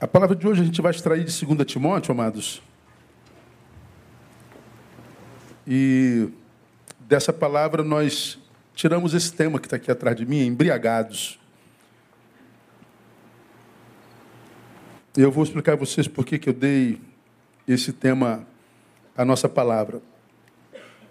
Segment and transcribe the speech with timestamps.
[0.00, 2.62] A palavra de hoje a gente vai extrair de 2 Timóteo, amados.
[5.66, 6.28] E
[7.00, 8.38] dessa palavra nós
[8.76, 11.40] tiramos esse tema que está aqui atrás de mim, embriagados.
[15.16, 17.00] Eu vou explicar a vocês por que eu dei
[17.66, 18.46] esse tema
[19.16, 20.00] à nossa palavra.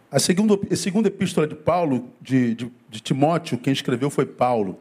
[0.10, 4.80] A segunda, a segunda epístola de Paulo, de, de, de Timóteo, quem escreveu foi Paulo.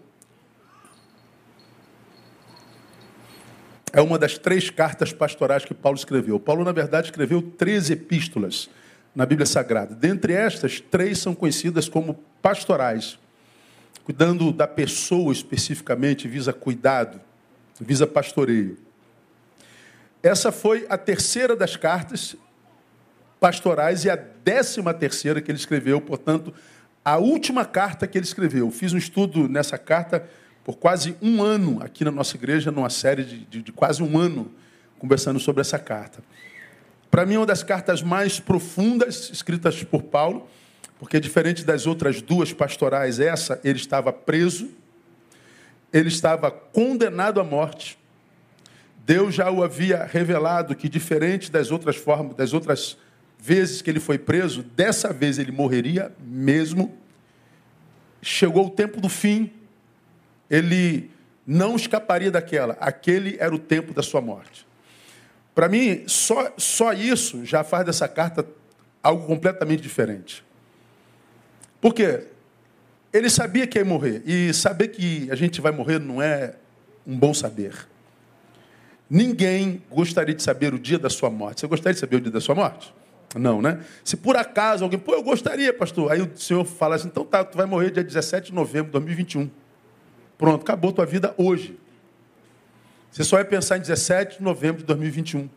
[3.93, 6.39] É uma das três cartas pastorais que Paulo escreveu.
[6.39, 8.69] Paulo, na verdade, escreveu três epístolas
[9.15, 9.95] na Bíblia Sagrada.
[9.95, 13.19] Dentre estas, três são conhecidas como pastorais,
[14.05, 17.21] cuidando da pessoa especificamente, visa cuidado,
[17.81, 18.79] visa pastoreio.
[20.23, 22.37] Essa foi a terceira das cartas
[23.39, 26.53] pastorais e a décima terceira que ele escreveu, portanto,
[27.05, 28.71] a última carta que ele escreveu.
[28.71, 30.29] Fiz um estudo nessa carta
[30.67, 34.19] por quase um ano aqui na nossa igreja, numa série de, de, de quase um
[34.19, 34.51] ano,
[34.99, 36.25] conversando sobre essa carta.
[37.09, 40.49] Para mim, é uma das cartas mais profundas escritas por Paulo,
[40.99, 44.69] porque diferente das outras duas pastorais, essa ele estava preso,
[45.93, 47.97] ele estava condenado à morte.
[49.05, 52.99] Deus já o havia revelado que diferente das outras formas, das outras
[53.39, 56.93] vezes que ele foi preso, dessa vez ele morreria mesmo.
[58.21, 59.53] Chegou o tempo do fim,
[60.51, 61.11] ele
[61.47, 62.77] não escaparia daquela.
[62.81, 64.67] Aquele era o tempo da sua morte.
[65.55, 68.47] Para mim, só, só isso já faz dessa carta
[69.03, 70.45] algo completamente diferente.
[71.81, 72.25] Por quê?
[73.13, 74.23] Ele sabia que ia morrer.
[74.27, 76.57] E saber que a gente vai morrer não é
[77.07, 77.75] um bom saber.
[79.09, 81.61] Ninguém gostaria de saber o dia da sua morte.
[81.61, 82.93] Você gostaria de saber o dia da sua morte?
[83.35, 83.81] Não, né?
[84.05, 86.11] Se por acaso alguém, pô, eu gostaria, pastor.
[86.11, 88.93] Aí o senhor fala assim, então tá, tu vai morrer dia 17 de novembro de
[88.93, 89.51] 2021.
[90.39, 91.79] Pronto, acabou tua vida hoje.
[93.11, 95.49] Você só vai pensar em 17 de novembro de 2021.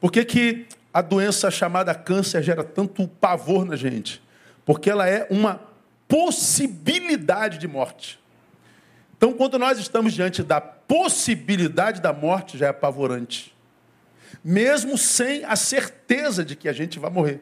[0.00, 4.22] Por que, que a doença chamada câncer gera tanto pavor na gente?
[4.64, 5.60] Porque ela é uma
[6.06, 8.20] possibilidade de morte.
[9.16, 13.54] Então, quando nós estamos diante da possibilidade da morte, já é apavorante.
[14.44, 17.40] Mesmo sem a certeza de que a gente vai morrer.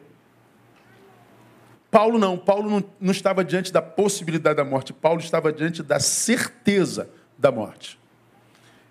[1.89, 5.99] Paulo não, Paulo não, não estava diante da possibilidade da morte, Paulo estava diante da
[5.99, 7.97] certeza da morte.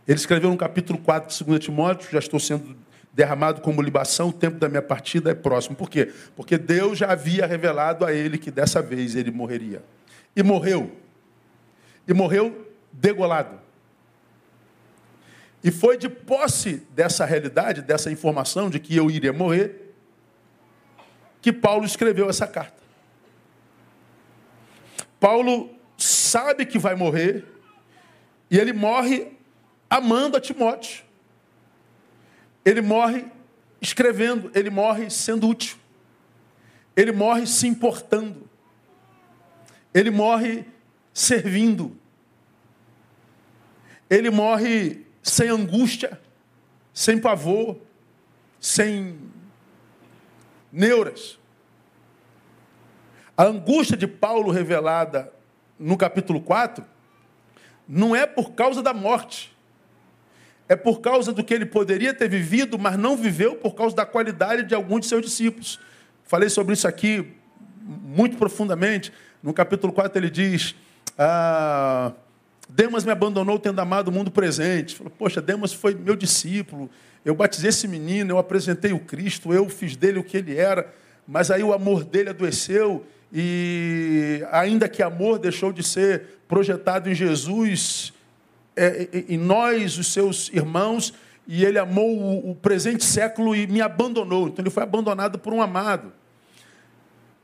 [0.06, 2.76] Ele escreveu no capítulo 4 de 2 Timóteo: Já estou sendo
[3.12, 5.74] derramado como libação, o tempo da minha partida é próximo.
[5.74, 6.12] Por quê?
[6.36, 9.82] Porque Deus já havia revelado a ele que dessa vez ele morreria.
[10.34, 10.92] E morreu.
[12.06, 13.58] E morreu degolado.
[15.64, 19.94] E foi de posse dessa realidade, dessa informação de que eu iria morrer,
[21.40, 22.85] que Paulo escreveu essa carta.
[25.26, 27.44] Paulo sabe que vai morrer
[28.48, 29.32] e ele morre
[29.90, 31.02] amando a Timóteo.
[32.64, 33.24] Ele morre
[33.82, 35.78] escrevendo, ele morre sendo útil.
[36.94, 38.48] Ele morre se importando.
[39.92, 40.64] Ele morre
[41.12, 41.98] servindo.
[44.08, 46.20] Ele morre sem angústia,
[46.94, 47.76] sem pavor,
[48.60, 49.18] sem
[50.70, 51.36] neuras.
[53.36, 55.30] A angústia de Paulo revelada
[55.78, 56.84] no capítulo 4
[57.86, 59.54] não é por causa da morte.
[60.68, 64.06] É por causa do que ele poderia ter vivido, mas não viveu por causa da
[64.06, 65.78] qualidade de alguns de seus discípulos.
[66.24, 67.34] Falei sobre isso aqui
[67.82, 69.12] muito profundamente.
[69.42, 70.74] No capítulo 4 ele diz:
[71.16, 72.12] ah,
[72.68, 74.96] Demas me abandonou tendo amado o mundo presente.
[74.96, 76.90] Falou, Poxa, Demas foi meu discípulo.
[77.24, 80.92] Eu batizei esse menino, eu apresentei o Cristo, eu fiz dele o que ele era.
[81.28, 87.14] Mas aí o amor dele adoeceu e ainda que amor deixou de ser projetado em
[87.14, 88.12] Jesus,
[88.76, 91.12] é, em nós, os seus irmãos,
[91.46, 94.48] e ele amou o, o presente século e me abandonou.
[94.48, 96.12] Então ele foi abandonado por um amado.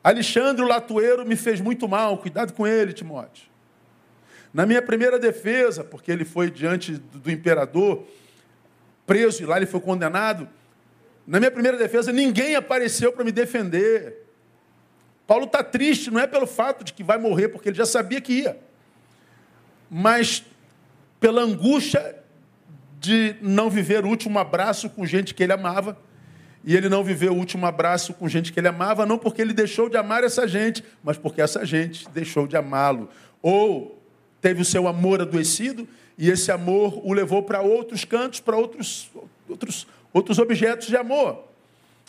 [0.02, 3.46] Alexandre o Latueiro me fez muito mal, cuidado com ele, Timóteo.
[4.52, 8.04] Na minha primeira defesa, porque ele foi diante do, do imperador,
[9.06, 10.48] preso e lá ele foi condenado.
[11.26, 14.21] Na minha primeira defesa, ninguém apareceu para me defender.
[15.26, 18.20] Paulo está triste, não é pelo fato de que vai morrer, porque ele já sabia
[18.20, 18.58] que ia,
[19.90, 20.44] mas
[21.20, 22.16] pela angústia
[22.98, 25.98] de não viver o último abraço com gente que ele amava.
[26.64, 29.52] E ele não viveu o último abraço com gente que ele amava, não porque ele
[29.52, 33.08] deixou de amar essa gente, mas porque essa gente deixou de amá-lo.
[33.42, 34.00] Ou
[34.40, 39.10] teve o seu amor adoecido e esse amor o levou para outros cantos, para outros,
[39.48, 41.51] outros, outros objetos de amor.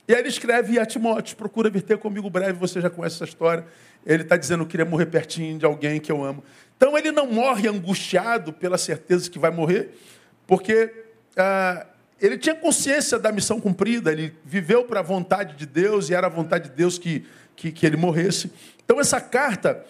[0.07, 3.25] E aí ele escreve a Timóteo, procura vir ter comigo breve, você já conhece essa
[3.25, 3.65] história.
[4.05, 6.44] Ele está dizendo, eu queria morrer pertinho de alguém que eu amo.
[6.75, 9.97] Então ele não morre angustiado pela certeza que vai morrer,
[10.45, 10.94] porque
[11.38, 11.85] ah,
[12.19, 16.27] ele tinha consciência da missão cumprida, ele viveu para a vontade de Deus e era
[16.27, 18.51] a vontade de Deus que, que, que ele morresse.
[18.83, 19.85] Então, essa carta,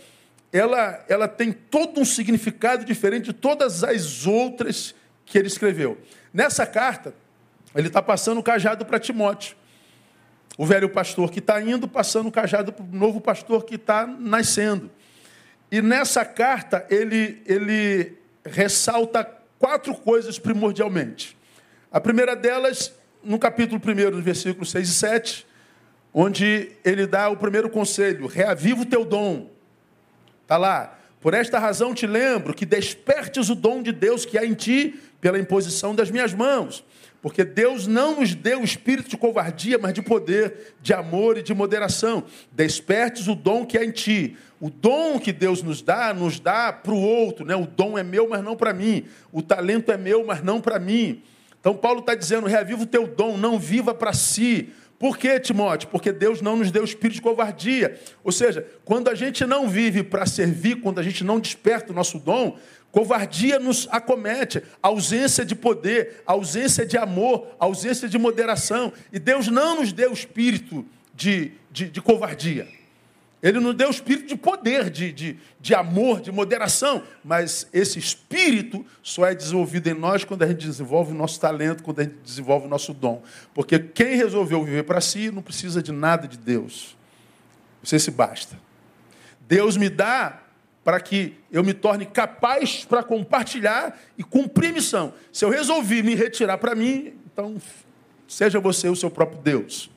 [0.51, 4.94] ela, ela tem todo um significado diferente de todas as outras
[5.25, 5.98] que ele escreveu.
[6.33, 7.13] Nessa carta,
[7.75, 9.56] ele está passando o cajado para Timóteo.
[10.57, 14.05] O velho pastor que está indo, passando o cajado para o novo pastor que está
[14.05, 14.89] nascendo.
[15.71, 18.13] E nessa carta, ele, ele
[18.45, 19.27] ressalta
[19.57, 21.35] quatro coisas primordialmente.
[21.91, 25.47] A primeira delas, no capítulo 1, no versículos 6 e 7,
[26.13, 29.50] onde ele dá o primeiro conselho: reaviva o teu dom.
[30.44, 31.00] Está lá.
[31.19, 35.00] Por esta razão te lembro que despertes o dom de Deus que há em ti
[35.21, 36.83] pela imposição das minhas mãos.
[37.24, 41.42] Porque Deus não nos deu o espírito de covardia, mas de poder, de amor e
[41.42, 42.25] de moderação.
[42.52, 44.36] Despertes o dom que há em ti.
[44.60, 47.46] O dom que Deus nos dá, nos dá para o outro.
[47.46, 47.56] Né?
[47.56, 49.06] O dom é meu, mas não para mim.
[49.31, 51.24] O talento é meu, mas não para mim.
[51.62, 54.74] Então Paulo está dizendo: reaviva o teu dom, não viva para si.
[55.00, 55.88] Por que, Timóteo?
[55.88, 57.98] Porque Deus não nos deu espírito de covardia.
[58.22, 61.96] Ou seja, quando a gente não vive para servir, quando a gente não desperta o
[61.96, 62.58] nosso dom,
[62.94, 68.94] Covardia nos acomete, ausência de poder, ausência de amor, ausência de moderação.
[69.12, 72.68] E Deus não nos deu espírito de, de, de covardia.
[73.42, 77.01] Ele nos deu espírito de poder, de, de, de amor, de moderação.
[77.24, 81.81] Mas esse espírito só é desenvolvido em nós quando a gente desenvolve o nosso talento,
[81.81, 83.24] quando a gente desenvolve o nosso dom.
[83.56, 86.96] Porque quem resolveu viver para si não precisa de nada de Deus.
[87.84, 88.56] Você se basta.
[89.48, 90.43] Deus me dá
[90.83, 95.13] para que eu me torne capaz para compartilhar e cumprir missão.
[95.31, 97.56] Se eu resolvi me retirar para mim, então
[98.27, 99.89] seja você o seu próprio Deus.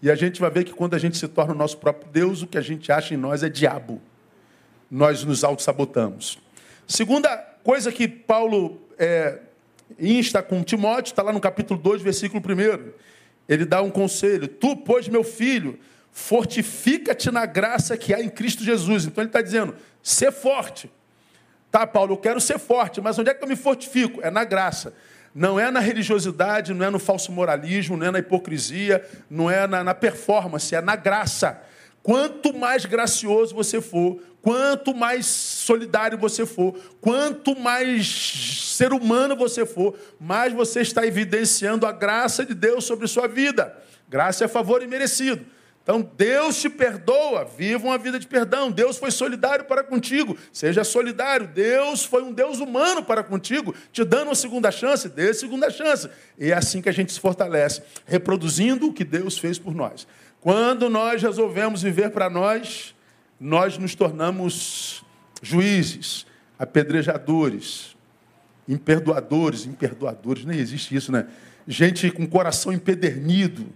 [0.00, 2.42] E a gente vai ver que quando a gente se torna o nosso próprio Deus,
[2.42, 4.00] o que a gente acha em nós é diabo.
[4.90, 6.38] Nós nos auto-sabotamos.
[6.86, 9.38] Segunda coisa que Paulo é,
[9.98, 12.92] insta com Timóteo, está lá no capítulo 2, versículo 1.
[13.48, 15.78] Ele dá um conselho: Tu, pois, meu filho,
[16.12, 19.06] fortifica-te na graça que há em Cristo Jesus.
[19.06, 20.90] Então ele está dizendo: ser forte.
[21.70, 24.20] Tá, Paulo, eu quero ser forte, mas onde é que eu me fortifico?
[24.22, 24.92] É na graça.
[25.34, 29.66] Não é na religiosidade, não é no falso moralismo, não é na hipocrisia, não é
[29.66, 31.62] na, na performance, é na graça.
[32.02, 39.64] Quanto mais gracioso você for, quanto mais solidário você for, quanto mais ser humano você
[39.64, 43.74] for, mais você está evidenciando a graça de Deus sobre sua vida.
[44.10, 45.46] Graça é favor imerecido.
[45.82, 48.70] Então Deus te perdoa, viva uma vida de perdão.
[48.70, 51.48] Deus foi solidário para contigo, seja solidário.
[51.48, 56.08] Deus foi um Deus humano para contigo, te dando uma segunda chance, dê segunda chance.
[56.38, 60.06] E é assim que a gente se fortalece, reproduzindo o que Deus fez por nós.
[60.40, 62.94] Quando nós resolvemos viver para nós,
[63.38, 65.04] nós nos tornamos
[65.42, 66.26] juízes,
[66.56, 67.96] apedrejadores,
[68.68, 71.26] imperdoadores, imperdoadores, nem existe isso, né?
[71.66, 73.66] Gente com coração empedernido,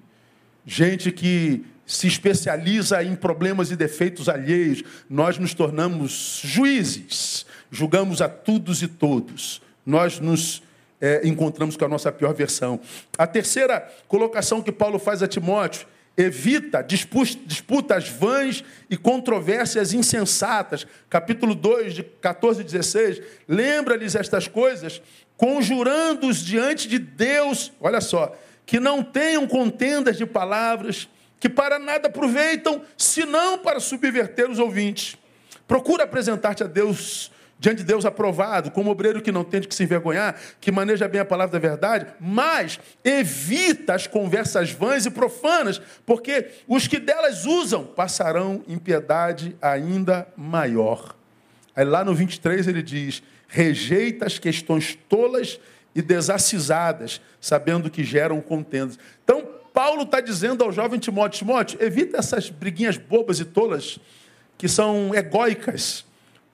[0.67, 8.29] gente que se especializa em problemas e defeitos alheios, nós nos tornamos juízes, julgamos a
[8.29, 9.63] todos e todos.
[9.85, 10.63] Nós nos
[11.01, 12.81] é, encontramos com a nossa pior versão.
[13.17, 15.87] A terceira colocação que Paulo faz a Timóteo
[16.17, 20.87] evita disputas vãs e controvérsias insensatas.
[21.11, 23.23] Capítulo 2, de 14 e 16.
[23.47, 25.02] Lembra-lhes estas coisas,
[25.37, 28.35] conjurando-os diante de Deus, olha só,
[28.66, 31.08] que não tenham contendas de palavras,
[31.38, 35.16] que para nada aproveitam, senão para subverter os ouvintes.
[35.68, 39.75] Procura apresentar-te a Deus, diante de Deus aprovado, como obreiro que não tem de que
[39.75, 45.11] se envergonhar, que maneja bem a palavra da verdade, mas evita as conversas vãs e
[45.11, 51.14] profanas, porque os que delas usam passarão impiedade ainda maior.
[51.75, 55.61] Aí lá no 23 ele diz: rejeita as questões tolas
[55.97, 58.99] e desacisadas, sabendo que geram contendas.
[59.25, 63.99] Então, Paulo está dizendo ao jovem Timóteo: Timóteo, evita essas briguinhas bobas e tolas
[64.59, 66.05] que são egóicas,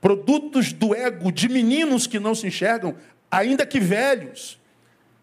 [0.00, 2.94] produtos do ego de meninos que não se enxergam,
[3.28, 4.60] ainda que velhos.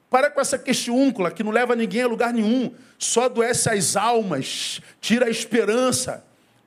[0.09, 4.81] Para com essa questiúncula que não leva ninguém a lugar nenhum, só adoece as almas,
[4.99, 6.25] tira a esperança.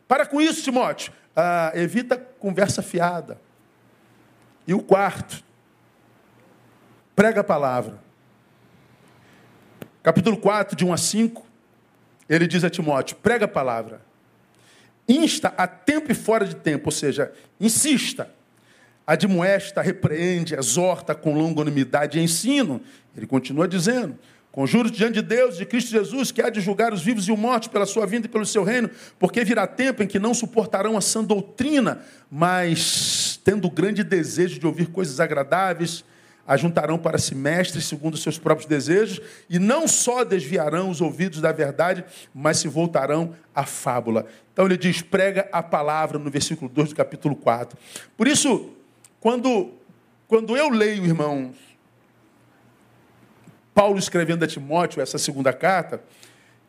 [0.09, 1.13] Para com isso, Timóteo.
[1.37, 3.39] Ah, evita conversa fiada.
[4.67, 5.43] E o quarto,
[7.15, 7.99] prega a palavra.
[10.03, 11.47] Capítulo 4, de 1 a 5,
[12.29, 14.01] ele diz a Timóteo: prega a palavra,
[15.09, 18.31] insta a tempo e fora de tempo, ou seja, insista,
[19.07, 22.81] admoesta, repreende, exorta com longanimidade e ensino.
[23.17, 24.19] Ele continua dizendo:
[24.53, 27.39] Conjuro diante de Deus, de Cristo Jesus, que há de julgar os vivos e os
[27.39, 30.95] mortos pela sua vinda e pelo seu reino, porque virá tempo em que não suportarão
[30.95, 36.05] a sã doutrina, mas tendo grande desejo de ouvir coisas agradáveis,
[36.47, 41.53] ajuntarão para si mestres segundo seus próprios desejos, e não só desviarão os ouvidos da
[41.53, 44.27] verdade, mas se voltarão à fábula.
[44.53, 47.79] Então ele diz: prega a palavra no versículo 2 do capítulo 4.
[48.17, 48.71] Por isso,
[49.21, 49.73] quando,
[50.27, 51.57] quando eu leio, irmãos,
[53.75, 56.03] Paulo escrevendo a Timóteo essa segunda carta,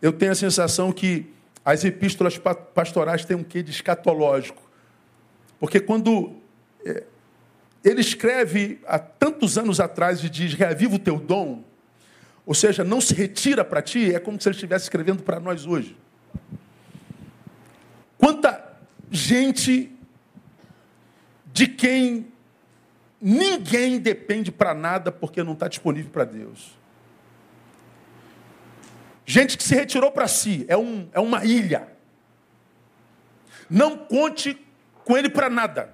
[0.01, 1.32] eu tenho a sensação que
[1.65, 2.38] as epístolas
[2.74, 4.62] pastorais têm um quê de escatológico.
[5.60, 6.36] Porque quando
[6.86, 7.03] é,
[7.84, 11.63] ele escreve há tantos anos atrás e diz: reaviva o teu dom,
[12.46, 15.66] ou seja, não se retira para ti, é como se ele estivesse escrevendo para nós
[15.66, 15.98] hoje.
[18.18, 18.74] Quanta
[19.12, 19.92] gente
[21.52, 22.28] de quem
[23.22, 26.78] ninguém depende para nada porque não está disponível para Deus.
[29.25, 31.88] Gente que se retirou para si, é, um, é uma ilha.
[33.70, 34.58] Não conte
[35.06, 35.93] com ele para nada.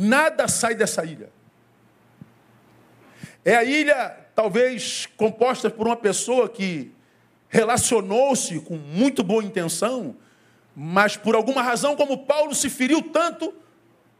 [0.00, 1.28] Nada sai dessa ilha.
[3.44, 6.92] É a ilha, talvez, composta por uma pessoa que
[7.48, 10.14] relacionou-se com muito boa intenção,
[10.76, 13.52] mas por alguma razão, como Paulo se feriu tanto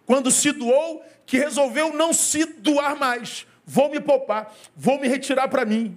[0.05, 3.47] quando se doou, que resolveu não se doar mais.
[3.65, 5.97] Vou me poupar, vou me retirar para mim.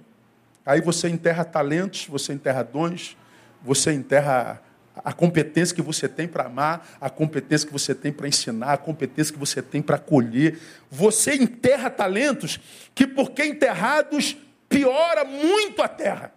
[0.64, 3.16] Aí você enterra talentos, você enterra dons,
[3.60, 4.62] você enterra
[4.96, 8.78] a competência que você tem para amar, a competência que você tem para ensinar, a
[8.78, 10.58] competência que você tem para acolher.
[10.90, 12.60] Você enterra talentos
[12.94, 14.36] que, porque enterrados,
[14.68, 16.32] piora muito a terra.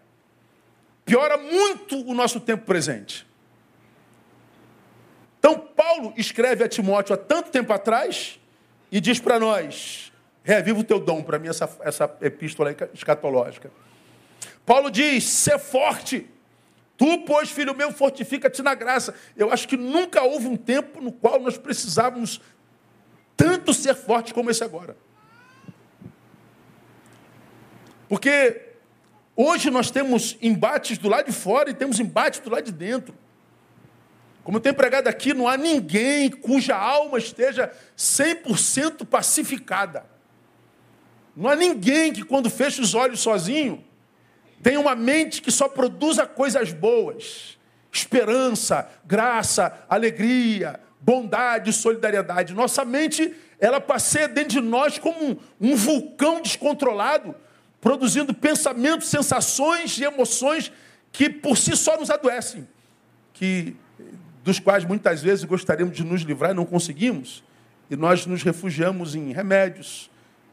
[1.04, 3.28] Piora muito o nosso tempo presente.
[5.38, 8.40] Então, Paulo escreve a Timóteo há tanto tempo atrás
[8.92, 10.12] e diz para nós:
[10.44, 13.70] reviva o teu dom, para mim, essa, essa epístola escatológica.
[14.66, 16.28] Paulo diz: ser forte.
[16.98, 19.14] Tu, pois, filho meu, fortifica-te na graça.
[19.36, 22.40] Eu acho que nunca houve um tempo no qual nós precisávamos
[23.36, 24.96] tanto ser fortes como esse agora.
[28.08, 28.62] Porque
[29.36, 33.14] hoje nós temos embates do lado de fora e temos embates do lado de dentro.
[34.44, 40.06] Como eu tenho pregado aqui, não há ninguém cuja alma esteja 100% pacificada.
[41.36, 43.84] Não há ninguém que, quando fecha os olhos sozinho,
[44.66, 47.56] tem uma mente que só produza coisas boas.
[47.92, 52.56] Esperança, graça, alegria, bondade, solidariedade.
[52.56, 57.36] Nossa mente, ela passeia dentro de nós como um, um vulcão descontrolado,
[57.80, 60.72] produzindo pensamentos, sensações e emoções
[61.12, 62.68] que por si só nos adoecem,
[63.34, 63.76] que
[64.44, 67.44] dos quais muitas vezes gostaríamos de nos livrar e não conseguimos,
[67.88, 70.10] e nós nos refugiamos em remédios,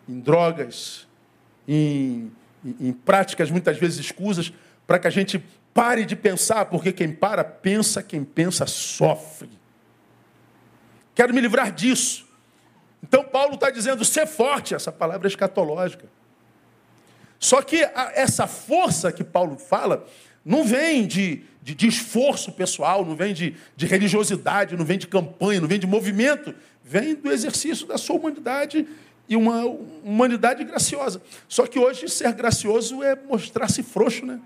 [0.06, 1.08] em drogas,
[1.66, 2.30] em
[2.64, 4.52] em práticas muitas vezes escusas,
[4.86, 5.42] para que a gente
[5.72, 9.50] pare de pensar, porque quem para, pensa, quem pensa, sofre.
[11.14, 12.26] Quero me livrar disso.
[13.02, 16.06] Então, Paulo está dizendo: ser forte, essa palavra é escatológica.
[17.38, 20.06] Só que a, essa força que Paulo fala
[20.44, 25.06] não vem de, de, de esforço pessoal, não vem de, de religiosidade, não vem de
[25.06, 26.54] campanha, não vem de movimento,
[26.84, 28.86] vem do exercício da sua humanidade
[29.32, 31.22] e uma humanidade graciosa.
[31.48, 34.38] Só que hoje ser gracioso é mostrar-se frouxo, né?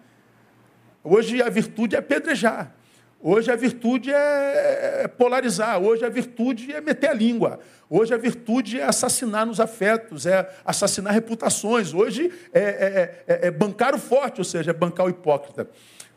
[1.03, 2.73] Hoje a virtude é apedrejar.
[3.21, 5.81] Hoje a virtude é, é polarizar.
[5.81, 7.59] Hoje a virtude é meter a língua.
[7.91, 11.93] Hoje a virtude é assassinar nos afetos, é assassinar reputações.
[11.93, 15.69] Hoje é, é, é, é bancar o forte, ou seja, é bancar o hipócrita.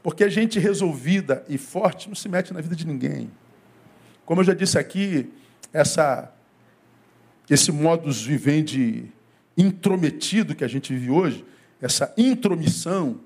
[0.03, 3.31] Porque a gente resolvida e forte não se mete na vida de ninguém.
[4.25, 5.33] Como eu já disse aqui,
[5.73, 6.31] essa
[7.49, 9.05] esse modus vivendi
[9.57, 11.45] intrometido que a gente vive hoje,
[11.81, 13.19] essa intromissão,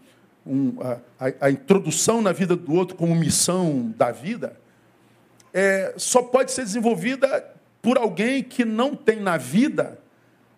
[0.46, 4.60] um, a, a, a, introdução na vida do outro como missão da vida,
[5.54, 10.00] é, só pode ser desenvolvida por alguém que não tem na vida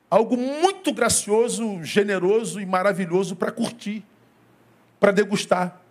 [0.09, 4.03] algo muito gracioso, generoso e maravilhoso para curtir,
[4.99, 5.81] para degustar.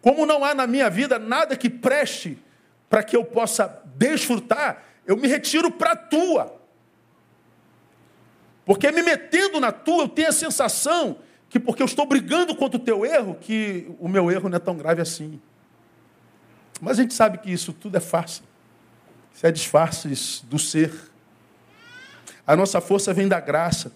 [0.00, 2.38] Como não há na minha vida nada que preste
[2.88, 6.60] para que eu possa desfrutar, eu me retiro para a tua.
[8.64, 11.18] Porque me metendo na tua, eu tenho a sensação
[11.48, 14.60] que porque eu estou brigando contra o teu erro, que o meu erro não é
[14.60, 15.40] tão grave assim.
[16.80, 18.42] Mas a gente sabe que isso tudo é farsa.
[19.34, 20.92] Isso é disfarces do ser.
[22.46, 23.92] A nossa força vem da graça.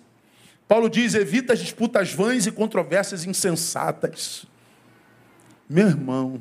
[0.66, 4.46] Paulo diz: evita as disputas vãs e controvérsias insensatas.
[5.68, 6.40] Meu irmão,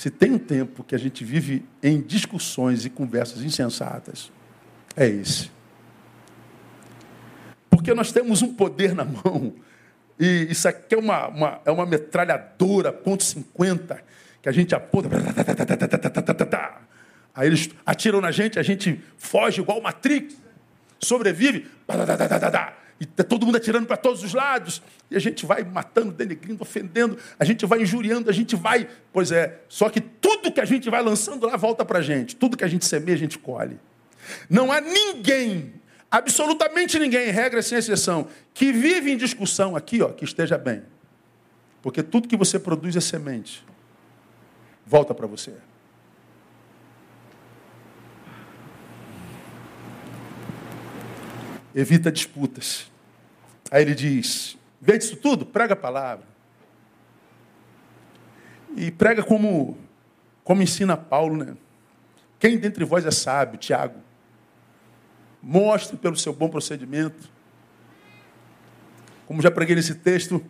[0.00, 4.32] se tem um tempo que a gente vive em discussões e conversas insensatas,
[4.96, 5.50] é esse.
[7.68, 9.52] Porque nós temos um poder na mão,
[10.18, 14.00] e isso aqui é uma, uma é uma metralhadora, ponto .50,
[14.40, 15.10] que a gente aponta.
[17.34, 20.34] Aí eles atiram na gente, a gente foge igual Matrix.
[20.98, 21.66] sobrevive,
[23.00, 26.62] e tá todo mundo atirando para todos os lados, e a gente vai matando, denegrindo,
[26.62, 28.86] ofendendo, a gente vai injuriando, a gente vai.
[29.10, 32.36] Pois é, só que tudo que a gente vai lançando lá volta para a gente,
[32.36, 33.80] tudo que a gente semeia, a gente colhe.
[34.50, 35.72] Não há ninguém,
[36.10, 40.82] absolutamente ninguém, regra sem exceção, que vive em discussão aqui, ó, que esteja bem.
[41.80, 43.64] Porque tudo que você produz é semente.
[44.84, 45.54] Volta para você.
[51.74, 52.89] Evita disputas.
[53.70, 56.24] Aí ele diz: vê disso tudo, prega a palavra.
[58.76, 59.76] E prega como,
[60.44, 61.56] como ensina Paulo, né?
[62.38, 63.58] Quem dentre vós é sábio?
[63.58, 63.98] Tiago.
[65.42, 67.30] Mostre pelo seu bom procedimento.
[69.26, 70.44] Como já preguei nesse texto,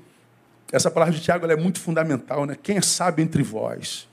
[0.72, 2.56] essa palavra de Tiago é muito fundamental, né?
[2.60, 4.08] Quem é sábio entre vós?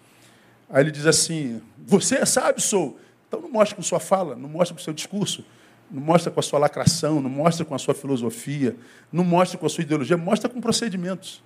[0.69, 2.99] Aí ele diz assim: Você é sábio, sou.
[3.27, 5.45] Então não mostre com sua fala, não mostre com seu discurso,
[5.89, 8.75] não mostra com a sua lacração, não mostra com a sua filosofia,
[9.11, 11.41] não mostra com a sua ideologia, mostra com procedimentos.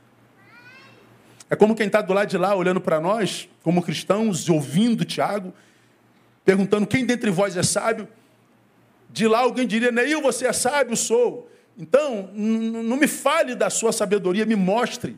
[1.50, 5.54] É como quem está do lado de lá, olhando para nós, como cristãos, ouvindo Tiago,
[6.44, 8.08] perguntando quem dentre vós é sábio.
[9.10, 10.96] De lá alguém diria, Neil, você é sábio?
[10.96, 11.50] Sou.
[11.78, 15.18] Então, não me fale da sua sabedoria, me mostre.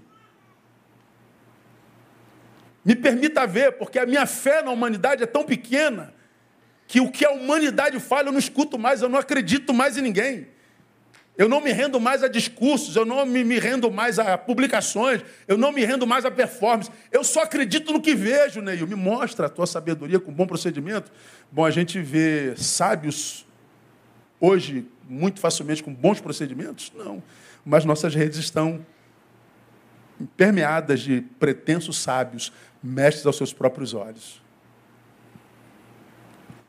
[2.83, 6.12] Me permita ver, porque a minha fé na humanidade é tão pequena
[6.87, 10.01] que o que a humanidade fala eu não escuto mais, eu não acredito mais em
[10.01, 10.47] ninguém.
[11.35, 15.21] Eu não me rendo mais a discursos, eu não me, me rendo mais a publicações,
[15.47, 16.91] eu não me rendo mais a performance.
[17.11, 18.87] Eu só acredito no que vejo, Neil.
[18.87, 21.11] Me mostra a tua sabedoria com bom procedimento.
[21.51, 23.47] Bom, a gente vê sábios
[24.39, 26.91] hoje muito facilmente com bons procedimentos?
[26.95, 27.23] Não.
[27.65, 28.85] Mas nossas redes estão
[30.37, 34.42] permeadas de pretensos sábios, mestres aos seus próprios olhos.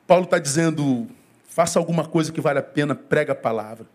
[0.07, 1.09] Paulo está dizendo:
[1.49, 3.87] faça alguma coisa que vale a pena, prega a palavra.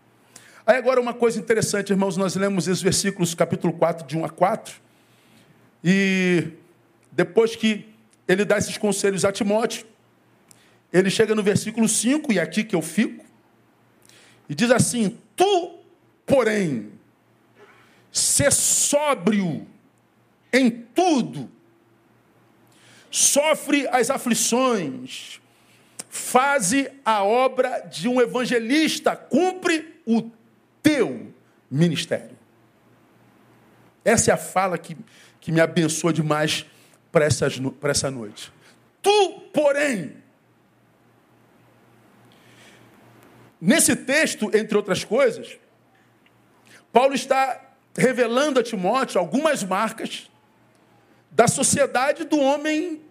[0.66, 4.28] Aí agora uma coisa interessante, irmãos, nós lemos esses versículos, capítulo 4, de 1 a
[4.28, 4.74] 4,
[5.82, 6.48] e
[7.10, 7.88] depois que
[8.28, 9.86] ele dá esses conselhos a Timóteo,
[10.92, 13.24] ele chega no versículo 5, e é aqui que eu fico,
[14.48, 15.78] e diz assim: Tu,
[16.26, 16.92] porém,
[18.12, 19.66] ser sóbrio
[20.52, 21.50] em tudo,
[23.10, 25.39] sofre as aflições,
[26.10, 30.30] faze a obra de um evangelista, cumpre o
[30.82, 31.32] teu
[31.70, 32.36] ministério.
[34.04, 34.94] Essa é a fala que,
[35.40, 36.66] que me abençoa demais
[37.10, 38.52] para essa noite.
[39.00, 40.20] Tu, porém,
[43.60, 45.58] Nesse texto, entre outras coisas,
[46.90, 47.60] Paulo está
[47.94, 50.30] revelando a Timóteo algumas marcas
[51.30, 53.02] da sociedade do homem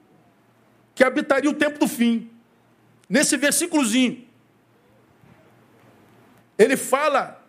[0.95, 2.31] que habitaria o tempo do fim.
[3.09, 4.27] Nesse versículozinho,
[6.57, 7.43] ele fala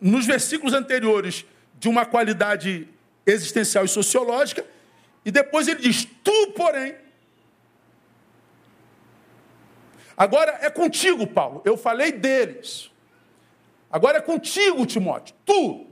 [0.00, 1.46] nos versículos anteriores
[1.78, 2.86] de uma qualidade
[3.24, 4.64] existencial e sociológica,
[5.24, 6.94] e depois ele diz: Tu, porém,
[10.18, 11.62] Agora é contigo, Paulo.
[11.64, 12.90] Eu falei deles.
[13.88, 15.32] Agora é contigo, Timóteo.
[15.46, 15.86] Tu.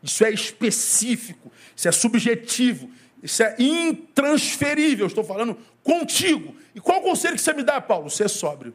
[0.00, 2.90] Isso é específico, isso é subjetivo,
[3.22, 5.06] isso é intransferível.
[5.06, 6.56] estou falando contigo.
[6.74, 8.10] E qual o conselho que você me dá, Paulo?
[8.10, 8.74] Ser sóbrio.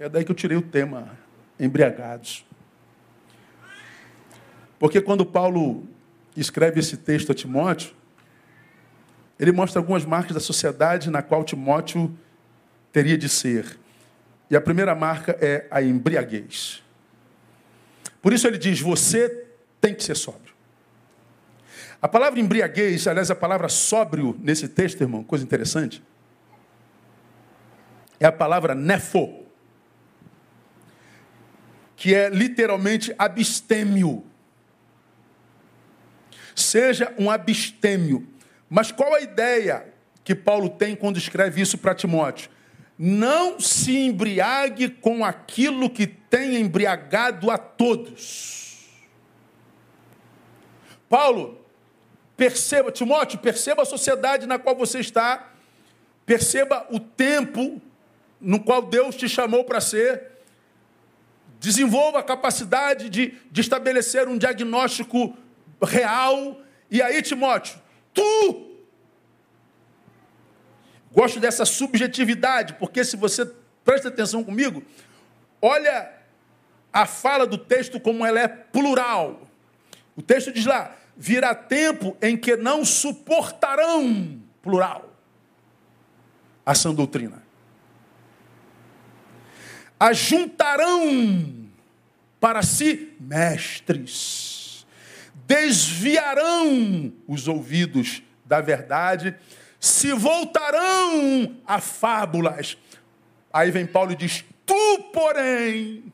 [0.00, 1.16] É daí que eu tirei o tema,
[1.60, 2.44] embriagados.
[4.78, 5.86] Porque quando Paulo
[6.36, 7.94] escreve esse texto a Timóteo,
[9.38, 12.12] ele mostra algumas marcas da sociedade na qual Timóteo
[12.92, 13.78] teria de ser.
[14.50, 16.82] E a primeira marca é a embriaguez.
[18.20, 19.46] Por isso ele diz: você
[19.80, 20.54] tem que ser sóbrio.
[22.00, 26.02] A palavra embriaguez, aliás, a palavra sóbrio nesse texto, irmão, coisa interessante,
[28.18, 29.44] é a palavra nefo,
[31.96, 34.24] que é literalmente abstêmio.
[36.54, 38.26] Seja um abstêmio.
[38.68, 42.50] Mas qual a ideia que Paulo tem quando escreve isso para Timóteo?
[42.98, 48.88] não se embriague com aquilo que tem embriagado a todos.
[51.08, 51.60] Paulo,
[52.36, 55.52] perceba, Timóteo, perceba a sociedade na qual você está,
[56.24, 57.80] perceba o tempo
[58.44, 60.32] no qual Deus te chamou para ser,
[61.58, 65.36] desenvolva a capacidade de, de estabelecer um diagnóstico
[65.82, 66.60] real.
[66.90, 67.78] E aí, Timóteo,
[68.12, 68.74] tu
[71.14, 73.48] Gosto dessa subjetividade, porque se você
[73.84, 74.82] presta atenção comigo,
[75.62, 76.12] olha
[76.92, 79.48] a fala do texto como ela é plural.
[80.16, 85.08] O texto diz lá: virá tempo em que não suportarão, plural,
[86.66, 87.43] a sã doutrina.
[90.04, 91.66] Ajuntarão,
[92.38, 94.86] para si mestres.
[95.46, 99.34] Desviarão os ouvidos da verdade,
[99.80, 102.76] se voltarão a fábulas.
[103.50, 106.12] Aí vem Paulo e diz: Tu, porém,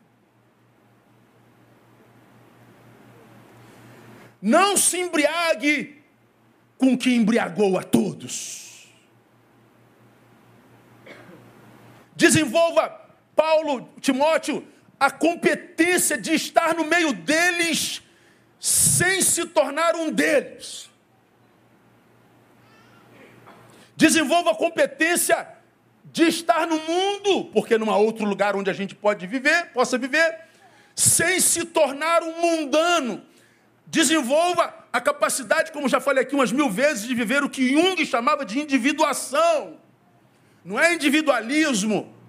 [4.40, 6.00] não se embriague
[6.78, 8.88] com o que embriagou a todos.
[12.14, 12.99] Desenvolva,
[13.40, 18.02] Paulo, Timóteo, a competência de estar no meio deles
[18.58, 20.90] sem se tornar um deles.
[23.96, 25.48] Desenvolva a competência
[26.04, 29.96] de estar no mundo, porque não há outro lugar onde a gente pode viver, possa
[29.96, 30.40] viver,
[30.94, 33.24] sem se tornar um mundano.
[33.86, 38.04] Desenvolva a capacidade, como já falei aqui umas mil vezes, de viver o que Jung
[38.04, 39.78] chamava de individuação.
[40.62, 42.19] Não é individualismo.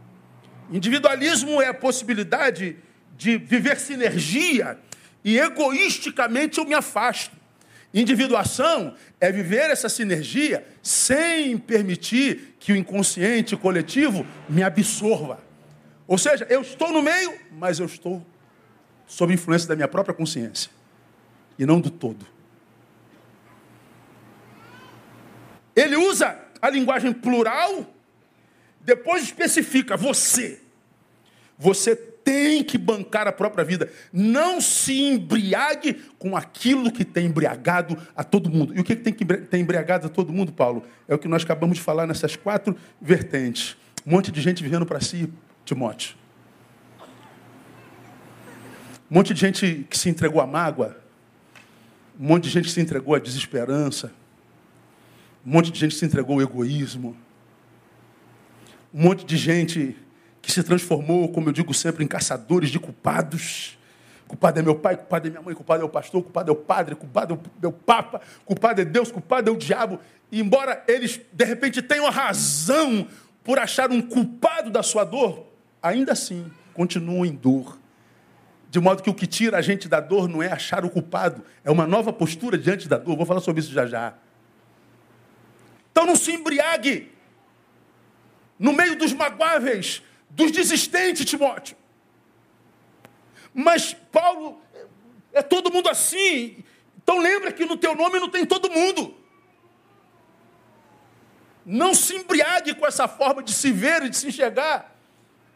[0.72, 2.78] Individualismo é a possibilidade
[3.18, 4.80] de viver sinergia
[5.24, 7.36] e egoisticamente eu me afasto.
[7.94, 15.44] Individuação é viver essa sinergia sem permitir que o inconsciente coletivo me absorva.
[16.08, 18.26] Ou seja, eu estou no meio, mas eu estou
[19.06, 20.72] sob influência da minha própria consciência
[21.60, 22.26] e não do todo.
[25.76, 27.94] Ele usa a linguagem plural,
[28.80, 30.61] depois especifica você.
[31.62, 33.88] Você tem que bancar a própria vida.
[34.12, 38.76] Não se embriague com aquilo que tem embriagado a todo mundo.
[38.76, 40.84] E o que tem que tem embriagado a todo mundo, Paulo?
[41.08, 43.78] É o que nós acabamos de falar nessas quatro vertentes.
[44.04, 45.32] Um monte de gente vivendo para si,
[45.64, 46.16] Timóteo.
[49.10, 50.98] Um monte de gente que se entregou à mágoa.
[52.20, 54.12] Um monte de gente que se entregou à desesperança.
[55.46, 57.16] Um monte de gente que se entregou ao egoísmo.
[58.92, 59.96] Um monte de gente
[60.42, 63.78] que se transformou, como eu digo sempre, em caçadores de culpados.
[64.28, 66.56] Culpado é meu pai, culpado é minha mãe, culpado é o pastor, culpado é o
[66.56, 70.00] padre, culpado é o papa, culpado é Deus, culpado é o diabo.
[70.32, 73.08] E embora eles, de repente, tenham razão
[73.44, 75.46] por achar um culpado da sua dor,
[75.82, 77.78] ainda assim continuam em dor.
[78.70, 81.44] De modo que o que tira a gente da dor não é achar o culpado,
[81.64, 83.18] é uma nova postura diante da dor.
[83.18, 84.14] Vou falar sobre isso já já.
[85.92, 87.12] Então não se embriague
[88.58, 90.02] no meio dos magoáveis,
[90.32, 91.76] dos desistentes, Timóteo.
[93.54, 94.62] Mas Paulo,
[95.34, 96.64] é todo mundo assim.
[97.04, 99.16] Então lembra que no teu nome não tem todo mundo.
[101.66, 104.96] Não se embriague com essa forma de se ver e de se enxergar.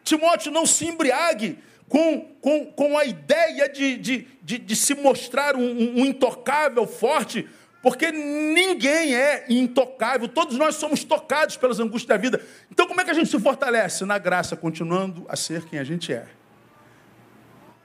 [0.04, 5.56] Timóteo, não se embriague com, com, com a ideia de, de, de, de se mostrar
[5.56, 7.48] um, um intocável, forte,
[7.86, 12.42] porque ninguém é intocável, todos nós somos tocados pelas angústias da vida.
[12.72, 14.04] Então, como é que a gente se fortalece?
[14.06, 16.26] Na graça, continuando a ser quem a gente é.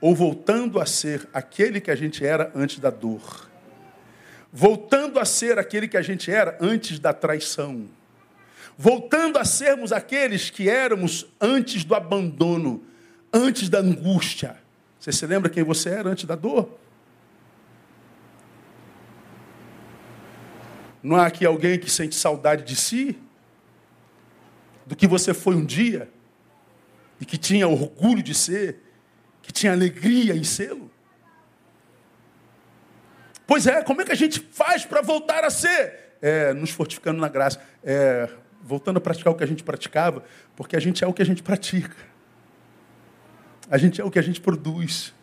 [0.01, 3.51] Ou voltando a ser aquele que a gente era antes da dor.
[4.51, 7.87] Voltando a ser aquele que a gente era antes da traição.
[8.79, 12.83] Voltando a sermos aqueles que éramos antes do abandono,
[13.31, 14.57] antes da angústia.
[14.99, 16.80] Você se lembra quem você era antes da dor?
[21.03, 23.19] Não há aqui alguém que sente saudade de si?
[24.87, 26.11] Do que você foi um dia?
[27.21, 28.81] E que tinha orgulho de ser?
[29.43, 30.91] Que tinha alegria em sê-lo?
[33.47, 36.17] Pois é, como é que a gente faz para voltar a ser?
[36.23, 37.61] É, nos fortificando na graça.
[37.83, 38.29] É,
[38.63, 41.27] voltando a praticar o que a gente praticava, porque a gente é o que a
[41.27, 41.97] gente pratica.
[43.71, 45.15] A gente é o que a gente produz.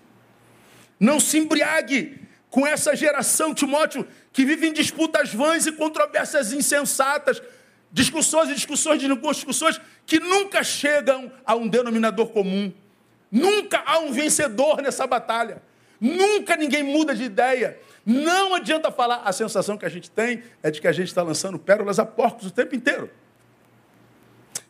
[0.99, 7.41] Não se embriague com essa geração, Timóteo, que vive em disputas vãs e controvérsias insensatas,
[7.91, 12.71] discussões e discussões de discussões que nunca chegam a um denominador comum.
[13.31, 15.62] Nunca há um vencedor nessa batalha.
[15.99, 17.77] Nunca ninguém muda de ideia.
[18.05, 21.21] Não adianta falar, a sensação que a gente tem é de que a gente está
[21.21, 23.10] lançando pérolas a porcos o tempo inteiro.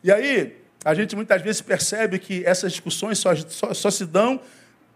[0.02, 4.40] E aí, a gente muitas vezes percebe que essas discussões só, só, só se dão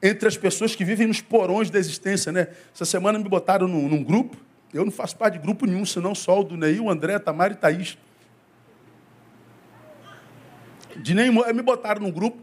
[0.02, 2.32] entre as pessoas que vivem nos porões da existência.
[2.32, 2.48] Né?
[2.74, 4.36] Essa semana me botaram num, num grupo,
[4.74, 7.56] eu não faço parte de grupo nenhum, senão só o do Neil, André, Tamara e
[7.56, 7.96] Thaís.
[10.96, 12.38] De nenhum, me botaram num grupo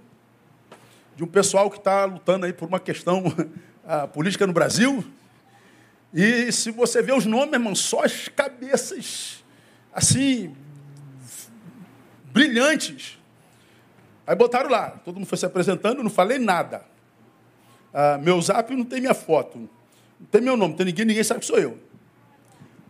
[1.16, 3.24] de um pessoal que está lutando aí por uma questão
[4.14, 5.04] política no Brasil.
[6.14, 9.44] E se você vê os nomes, irmão, só as cabeças
[9.92, 10.56] assim,
[12.32, 13.20] brilhantes.
[14.26, 16.86] Aí botaram lá, todo mundo foi se apresentando, não falei nada.
[17.94, 21.24] Ah, meu zap não tem minha foto, não tem meu nome, não tem ninguém, ninguém
[21.24, 21.78] sabe que sou eu.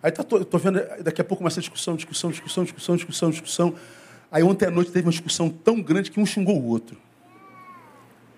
[0.02, 3.30] Aí tá, tô, tô vendo, daqui a pouco começa a discussão, discussão, discussão, discussão, discussão,
[3.30, 3.76] discussão.
[4.32, 6.98] Aí ontem à noite teve uma discussão tão grande que um xingou o outro.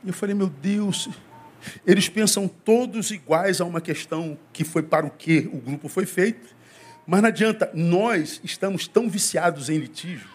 [0.03, 1.07] E eu falei, meu Deus,
[1.85, 6.05] Eles pensam todos iguais a uma questão que foi para o que o grupo foi
[6.05, 6.55] feito.
[7.05, 10.29] Mas não adianta, nós estamos tão viciados em litígio,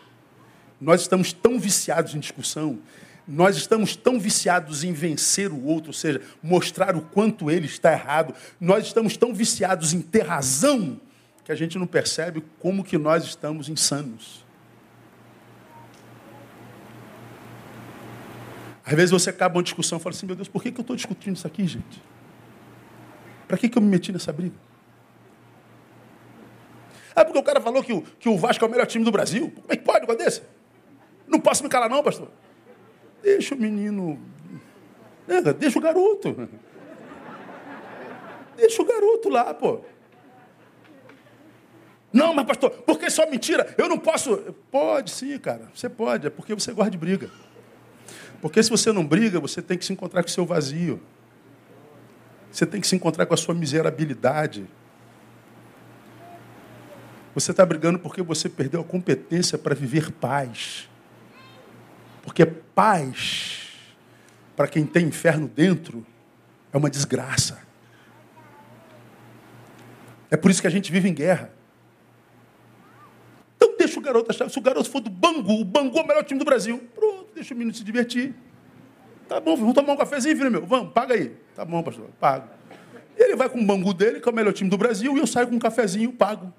[0.80, 2.78] nós estamos tão viciados em discussão,
[3.26, 7.92] nós estamos tão viciados em vencer o outro, ou seja, mostrar o quanto ele está
[7.92, 8.34] errado.
[8.60, 11.00] Nós estamos tão viciados em ter razão
[11.44, 14.44] que a gente não percebe como que nós estamos insanos.
[18.84, 20.82] Às vezes você acaba uma discussão e fala assim, meu Deus, por que, que eu
[20.82, 22.00] estou discutindo isso aqui, gente?
[23.48, 24.54] Para que, que eu me meti nessa briga?
[27.14, 29.10] Ah, porque o cara falou que o, que o Vasco é o melhor time do
[29.10, 29.50] Brasil.
[29.50, 30.42] Como é que pode um desse?
[31.26, 32.30] Não posso me calar não, pastor.
[33.26, 34.20] Deixa o menino.
[35.58, 36.48] Deixa o garoto.
[38.56, 39.80] Deixa o garoto lá, pô.
[42.12, 43.74] Não, mas pastor, por que só mentira?
[43.76, 44.36] Eu não posso.
[44.70, 45.68] Pode sim, cara.
[45.74, 47.28] Você pode, é porque você gosta de briga.
[48.40, 51.02] Porque se você não briga, você tem que se encontrar com o seu vazio.
[52.52, 54.68] Você tem que se encontrar com a sua miserabilidade.
[57.34, 60.88] Você está brigando porque você perdeu a competência para viver paz.
[62.26, 63.68] Porque paz,
[64.56, 66.04] para quem tem inferno dentro,
[66.72, 67.64] é uma desgraça.
[70.28, 71.52] É por isso que a gente vive em guerra.
[73.56, 74.50] Então deixa o garoto achar.
[74.50, 76.82] Se o garoto for do Bangu, o Bangu é o melhor time do Brasil.
[76.96, 78.34] Pronto, deixa o menino se divertir.
[79.28, 80.66] Tá bom, vamos tomar um cafezinho, filho meu.
[80.66, 81.36] Vamos, paga aí.
[81.54, 82.48] Tá bom, pastor, pago.
[83.16, 85.26] Ele vai com o Bangu dele, que é o melhor time do Brasil, e eu
[85.28, 86.52] saio com um cafezinho, pago.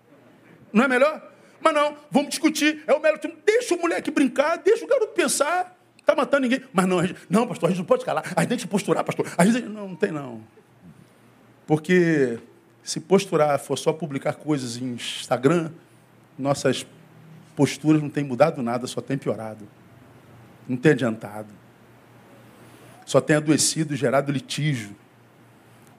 [0.71, 1.36] Não é melhor?
[1.59, 2.83] Mas não, vamos discutir.
[2.87, 3.35] É o time.
[3.45, 5.75] Deixa o moleque brincar, deixa o garoto pensar.
[5.97, 6.63] Está matando ninguém.
[6.71, 8.23] Mas não, gente, não, pastor, a gente não pode calar.
[8.35, 9.27] A gente tem que se posturar, pastor.
[9.37, 10.41] A gente, não, não tem não.
[11.65, 12.39] Porque
[12.81, 15.71] se posturar for só publicar coisas em Instagram,
[16.39, 16.87] nossas
[17.55, 19.67] posturas não têm mudado nada, só tem piorado.
[20.67, 21.49] Não tem adiantado.
[23.05, 24.95] Só tem adoecido gerado litígio.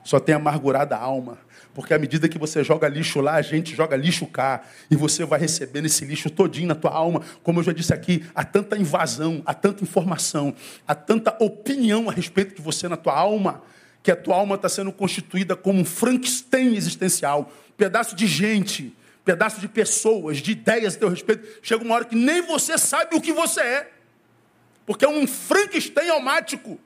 [0.05, 1.38] Só tem amargurado a alma.
[1.74, 4.62] Porque à medida que você joga lixo lá, a gente joga lixo cá.
[4.90, 7.22] E você vai recebendo esse lixo todinho na tua alma.
[7.42, 10.54] Como eu já disse aqui, há tanta invasão, há tanta informação,
[10.87, 13.62] há tanta opinião a respeito de você na tua alma,
[14.02, 17.52] que a tua alma está sendo constituída como um Frankenstein existencial.
[17.70, 21.46] Um pedaço de gente, um pedaço de pessoas, de ideias a teu respeito.
[21.62, 23.90] Chega uma hora que nem você sabe o que você é.
[24.85, 26.81] Porque é um Frankenstein almático.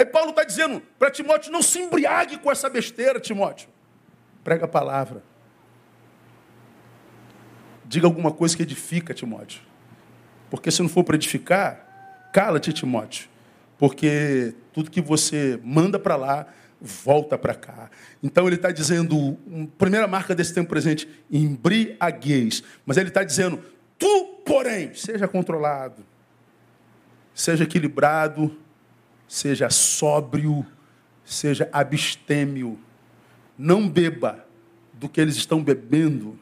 [0.00, 3.68] Aí Paulo está dizendo para Timóteo: não se embriague com essa besteira, Timóteo.
[4.42, 5.22] Prega a palavra.
[7.84, 9.60] Diga alguma coisa que edifica, Timóteo.
[10.48, 13.28] Porque se não for para edificar, cala-te, Timóteo.
[13.76, 16.46] Porque tudo que você manda para lá,
[16.80, 17.90] volta para cá.
[18.22, 19.36] Então ele está dizendo,
[19.76, 22.62] primeira marca desse tempo presente, embriaguez.
[22.86, 23.62] Mas ele está dizendo,
[23.98, 26.02] tu, porém, seja controlado,
[27.34, 28.56] seja equilibrado,
[29.30, 30.66] seja sóbrio,
[31.24, 32.76] seja abstêmio.
[33.56, 34.44] Não beba
[34.92, 36.36] do que eles estão bebendo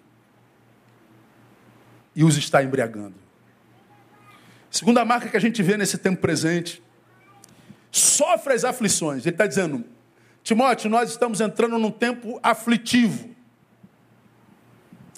[2.16, 3.14] e os está embriagando.
[4.70, 6.82] Segunda marca que a gente vê nesse tempo presente,
[7.92, 9.26] sofre as aflições.
[9.26, 9.84] Ele está dizendo,
[10.42, 13.28] Timóteo, nós estamos entrando num tempo aflitivo,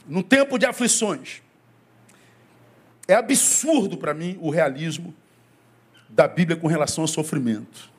[0.08, 1.40] num tempo de aflições.
[3.06, 5.14] É absurdo para mim o realismo
[6.10, 7.90] da Bíblia com relação ao sofrimento.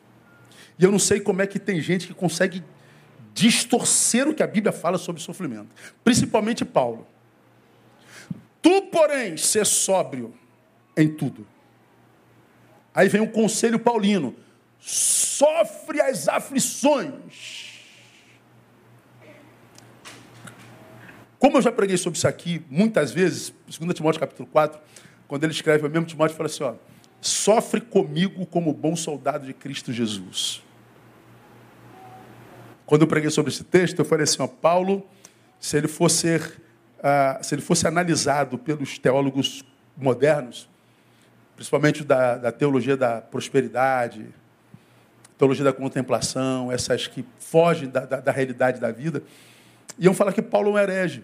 [0.78, 2.63] E eu não sei como é que tem gente que consegue
[3.34, 5.69] distorcer o que a Bíblia fala sobre sofrimento,
[6.04, 7.08] principalmente Paulo.
[8.62, 10.34] Tu, porém, ser sóbrio
[10.95, 11.47] em tudo.
[12.93, 14.36] Aí vem um conselho paulino:
[14.80, 17.71] sofre as aflições.
[21.39, 24.80] Como eu já preguei sobre isso aqui muitas vezes, 2 Timóteo capítulo 4,
[25.28, 26.76] quando ele escreve, o mesmo Timóteo fala assim: ó,
[27.21, 30.63] sofre comigo como bom soldado de Cristo Jesus.
[32.86, 35.07] Quando eu preguei sobre esse texto, eu falei assim, ó, Paulo,
[35.60, 39.63] se ele fosse, uh, se ele fosse analisado pelos teólogos
[39.95, 40.67] modernos,
[41.55, 44.27] principalmente da, da teologia da prosperidade,
[45.38, 49.23] teologia da contemplação, essas que fogem da, da, da realidade da vida,
[49.97, 51.23] iam falar que Paulo é um herege.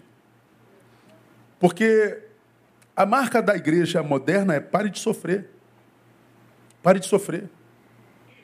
[1.58, 2.22] Porque
[2.96, 5.48] a marca da igreja moderna é pare de sofrer.
[6.82, 7.48] Pare de sofrer.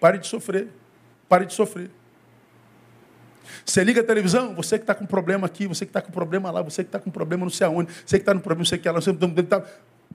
[0.00, 0.68] Pare de sofrer.
[1.28, 1.90] Pare de sofrer.
[3.64, 6.50] Você liga a televisão, você que está com problema aqui, você que está com problema
[6.50, 8.78] lá, você que está com problema não sei aonde, você que está no problema, você
[8.78, 9.62] que lá, você tá...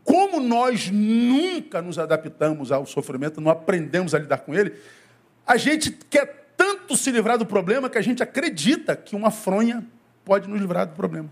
[0.03, 4.73] Como nós nunca nos adaptamos ao sofrimento, não aprendemos a lidar com ele,
[5.45, 9.85] a gente quer tanto se livrar do problema que a gente acredita que uma fronha
[10.25, 11.29] pode nos livrar do problema.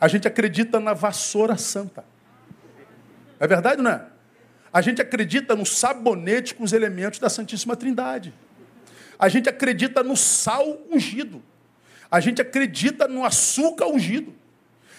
[0.00, 2.04] A gente acredita na vassoura santa.
[3.38, 4.06] É verdade, não é?
[4.76, 8.34] A gente acredita no sabonete com os elementos da Santíssima Trindade.
[9.18, 11.42] A gente acredita no sal ungido.
[12.10, 14.34] A gente acredita no açúcar ungido.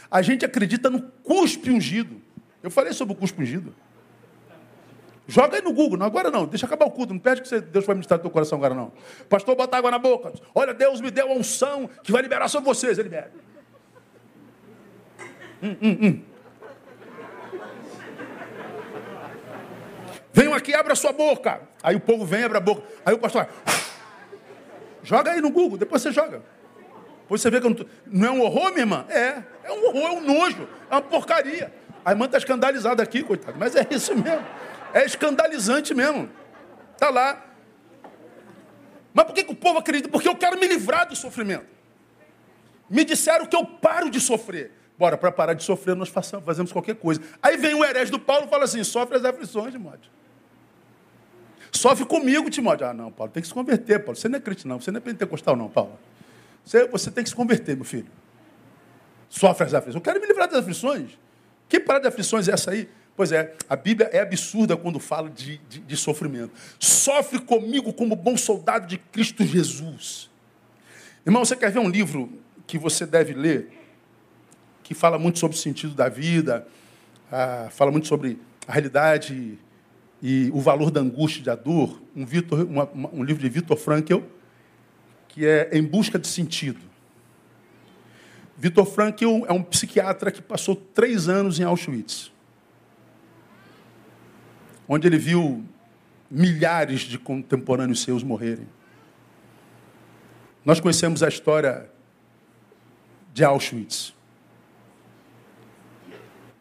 [0.09, 2.19] A gente acredita no cuspe ungido.
[2.63, 3.75] Eu falei sobre o cuspe ungido.
[5.27, 7.61] Joga aí no Google, não agora não, deixa acabar o culto, não pede que você,
[7.61, 8.91] Deus vai ministrar no teu coração agora não.
[9.29, 10.33] Pastor, bota água na boca.
[10.55, 12.97] Olha, Deus me deu a unção que vai liberar sobre vocês.
[12.97, 13.29] Ele bebe.
[15.61, 16.36] Hum, hum, hum.
[20.37, 21.61] Venham aqui, abra sua boca.
[21.81, 22.83] Aí o povo vem, abre a boca.
[23.03, 23.47] Aí o pastor,
[25.01, 26.43] joga aí no Google, depois você joga.
[27.21, 29.05] Depois você vê que não, não é um horror, minha irmã?
[29.09, 31.73] É, é um horror, é um nojo, é uma porcaria.
[32.05, 34.45] A irmã está escandalizada aqui, coitado, mas é isso mesmo.
[34.93, 36.29] É escandalizante mesmo.
[36.93, 37.43] Está lá.
[39.15, 40.07] Mas por que, que o povo acredita?
[40.07, 41.65] Porque eu quero me livrar do sofrimento.
[42.87, 44.71] Me disseram que eu paro de sofrer.
[44.99, 47.21] Bora, para parar de sofrer, nós façamos, fazemos qualquer coisa.
[47.41, 50.16] Aí vem o herege do Paulo e fala assim: sofre as aflições, Timóteo.
[51.77, 52.87] Sofre comigo, Timóteo.
[52.87, 54.19] Ah, não, Paulo, tem que se converter, Paulo.
[54.19, 54.79] Você não é crente, não.
[54.81, 55.97] Você não é pentecostal, não, Paulo.
[56.65, 58.07] Você, você tem que se converter, meu filho.
[59.29, 59.95] Sofre as aflições.
[59.95, 61.11] Eu quero me livrar das aflições.
[61.69, 62.89] Que parada de aflições é essa aí?
[63.15, 66.51] Pois é, a Bíblia é absurda quando fala de, de, de sofrimento.
[66.79, 70.29] Sofre comigo como bom soldado de Cristo Jesus.
[71.25, 72.31] Irmão, você quer ver um livro
[72.65, 73.69] que você deve ler,
[74.83, 76.67] que fala muito sobre o sentido da vida,
[77.31, 79.59] ah, fala muito sobre a realidade
[80.21, 82.01] e o valor da angústia e da dor?
[82.15, 84.19] Um, Victor, uma, um livro de Victor Frankl,
[85.27, 86.79] que é Em Busca de Sentido.
[88.57, 92.31] Victor Frankl é um psiquiatra que passou três anos em Auschwitz
[94.87, 95.63] onde ele viu
[96.31, 98.67] milhares de contemporâneos seus morrerem.
[100.63, 101.89] Nós conhecemos a história
[103.33, 104.13] de Auschwitz.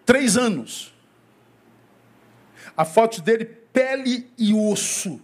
[0.04, 0.94] Três anos.
[2.76, 5.20] A foto dele, pele e osso.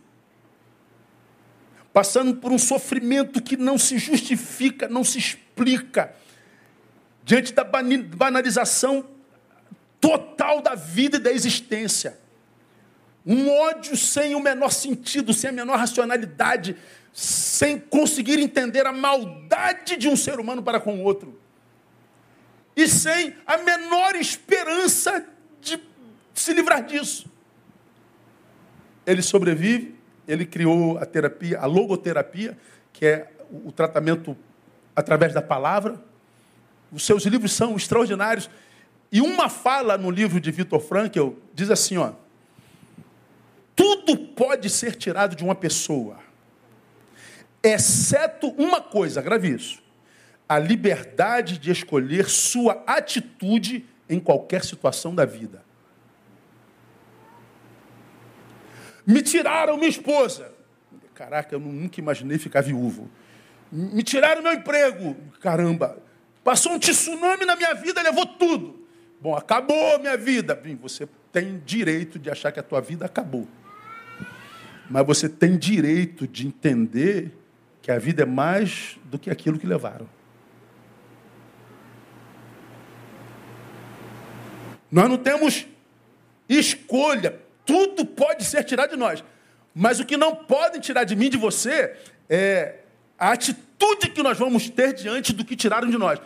[1.93, 6.15] Passando por um sofrimento que não se justifica, não se explica.
[7.25, 9.07] Diante da banalização
[10.01, 12.19] total da vida e da existência.
[13.25, 16.77] Um ódio sem o menor sentido, sem a menor racionalidade,
[17.13, 21.41] sem conseguir entender a maldade de um ser humano para com o outro.
[22.75, 25.25] E sem a menor esperança
[25.61, 25.79] de
[26.35, 27.31] se livrar disso.
[29.07, 29.95] Ele sobrevive,
[30.27, 32.57] ele criou a terapia, a logoterapia,
[32.93, 34.37] que é o tratamento
[34.95, 36.01] através da palavra.
[36.91, 38.49] Os seus livros são extraordinários.
[39.11, 42.13] E uma fala no livro de Vitor Frankl diz assim, ó:
[43.75, 46.19] tudo pode ser tirado de uma pessoa,
[47.63, 49.83] exceto uma coisa, grave isso:
[50.49, 55.63] a liberdade de escolher sua atitude em qualquer situação da vida.
[59.07, 60.53] Me tiraram minha esposa.
[61.15, 63.11] Caraca, eu nunca imaginei ficar viúvo.
[63.71, 65.17] Me tiraram meu emprego.
[65.41, 65.99] Caramba,
[66.45, 68.87] passou um tsunami na minha vida, levou tudo.
[69.21, 70.55] Bom, acabou minha vida.
[70.55, 73.47] Bem, você tem direito de achar que a tua vida acabou.
[74.91, 77.33] Mas você tem direito de entender
[77.81, 80.09] que a vida é mais do que aquilo que levaram.
[84.91, 85.67] Nós não temos
[86.49, 87.41] escolha.
[87.65, 89.23] Tudo pode ser tirado de nós.
[89.75, 91.97] Mas o que não podem tirar de mim, de você,
[92.29, 92.81] é
[93.19, 96.21] a atitude que nós vamos ter diante do que tiraram de nós.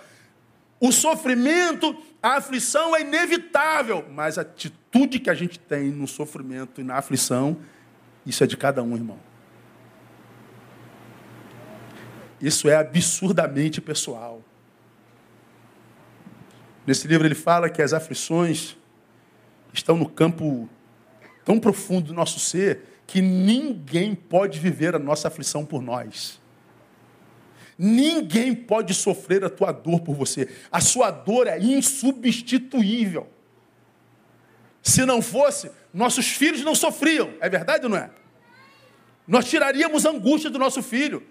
[0.80, 6.80] O sofrimento, a aflição é inevitável, mas a atitude que a gente tem no sofrimento
[6.80, 7.56] e na aflição
[8.26, 9.18] isso é de cada um, irmão.
[12.42, 14.42] Isso é absurdamente pessoal.
[16.84, 18.76] Nesse livro ele fala que as aflições
[19.72, 20.68] estão no campo
[21.46, 26.40] tão profundo do nosso ser que ninguém pode viver a nossa aflição por nós.
[27.78, 30.48] Ninguém pode sofrer a tua dor por você.
[30.72, 33.28] A sua dor é insubstituível.
[34.82, 37.32] Se não fosse, nossos filhos não sofriam.
[37.40, 38.10] É verdade ou não é?
[39.26, 41.22] Nós tiraríamos a angústia do nosso filho,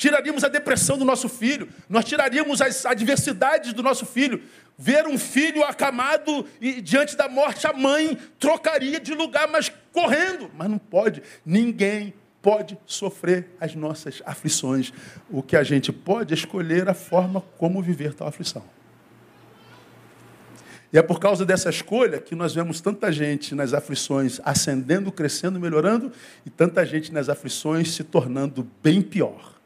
[0.00, 4.42] tiraríamos a depressão do nosso filho, nós tiraríamos as adversidades do nosso filho.
[4.78, 10.50] Ver um filho acamado e diante da morte, a mãe trocaria de lugar, mas correndo.
[10.56, 11.22] Mas não pode.
[11.44, 14.90] Ninguém pode sofrer as nossas aflições.
[15.28, 18.64] O que a gente pode é escolher a forma como viver tal aflição.
[20.90, 25.60] E é por causa dessa escolha que nós vemos tanta gente nas aflições ascendendo, crescendo,
[25.60, 26.10] melhorando,
[26.46, 29.59] e tanta gente nas aflições se tornando bem pior,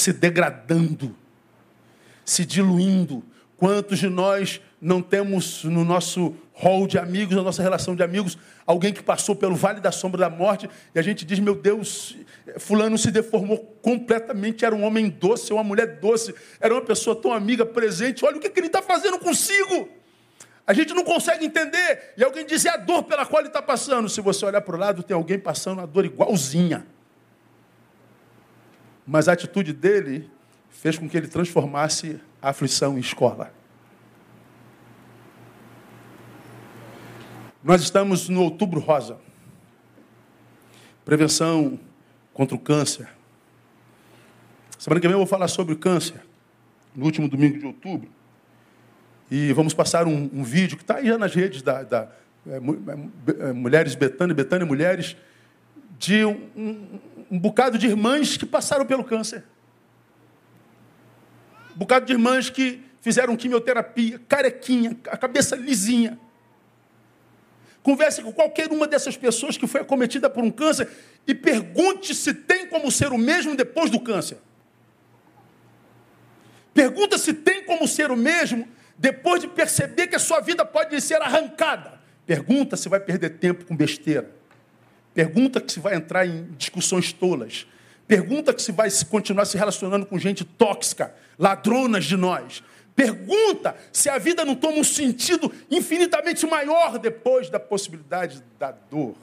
[0.00, 1.14] se degradando,
[2.24, 3.22] se diluindo.
[3.56, 8.38] Quantos de nós não temos no nosso hall de amigos, na nossa relação de amigos,
[8.66, 12.16] alguém que passou pelo vale da sombra da morte e a gente diz: meu Deus,
[12.58, 17.32] Fulano se deformou completamente, era um homem doce, uma mulher doce, era uma pessoa tão
[17.32, 19.88] amiga, presente, olha o que, que ele está fazendo consigo.
[20.66, 22.14] A gente não consegue entender.
[22.16, 24.08] E alguém diz: é a dor pela qual ele está passando.
[24.08, 26.86] Se você olhar para o lado, tem alguém passando a dor igualzinha.
[29.06, 30.30] Mas a atitude dele
[30.70, 33.52] fez com que ele transformasse a aflição em escola.
[37.62, 39.18] Nós estamos no outubro rosa.
[41.04, 41.78] Prevenção
[42.32, 43.08] contra o câncer.
[44.78, 46.22] Semana que vem eu vou falar sobre o câncer,
[46.96, 48.08] no último domingo de outubro.
[49.30, 52.10] E vamos passar um, um vídeo que está aí já nas redes da, da
[52.46, 55.16] é, é, Mulheres Betânia, Betânia Mulheres,
[56.00, 56.98] de um,
[57.30, 59.44] um, bocado de irmãs que passaram pelo câncer.
[61.76, 66.18] Um bocado de irmãs que fizeram quimioterapia, carequinha, a cabeça lisinha
[67.82, 70.88] Converse com qualquer uma dessas pessoas que foi acometida por um câncer
[71.26, 74.38] e pergunte se tem como ser o mesmo depois do câncer.
[76.74, 81.00] Pergunta se tem como ser o mesmo depois de perceber que a sua vida pode
[81.00, 81.98] ser arrancada.
[82.26, 84.30] Pergunta se vai perder tempo com besteira.
[85.14, 87.66] Pergunta se vai entrar em discussões tolas.
[88.06, 92.62] Pergunta se vai continuar se relacionando com gente tóxica, ladronas de nós.
[92.94, 99.16] Pergunta se a vida não toma um sentido infinitamente maior depois da possibilidade da dor.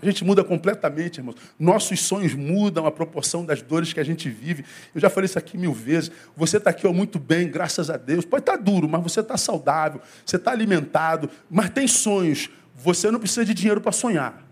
[0.00, 1.36] A gente muda completamente, irmãos.
[1.58, 4.64] Nossos sonhos mudam a proporção das dores que a gente vive.
[4.94, 6.10] Eu já falei isso aqui mil vezes.
[6.36, 8.24] Você está aqui ó, muito bem, graças a Deus.
[8.24, 12.50] Pode estar tá duro, mas você está saudável, você está alimentado, mas tem sonhos.
[12.76, 14.46] Você não precisa de dinheiro para sonhar.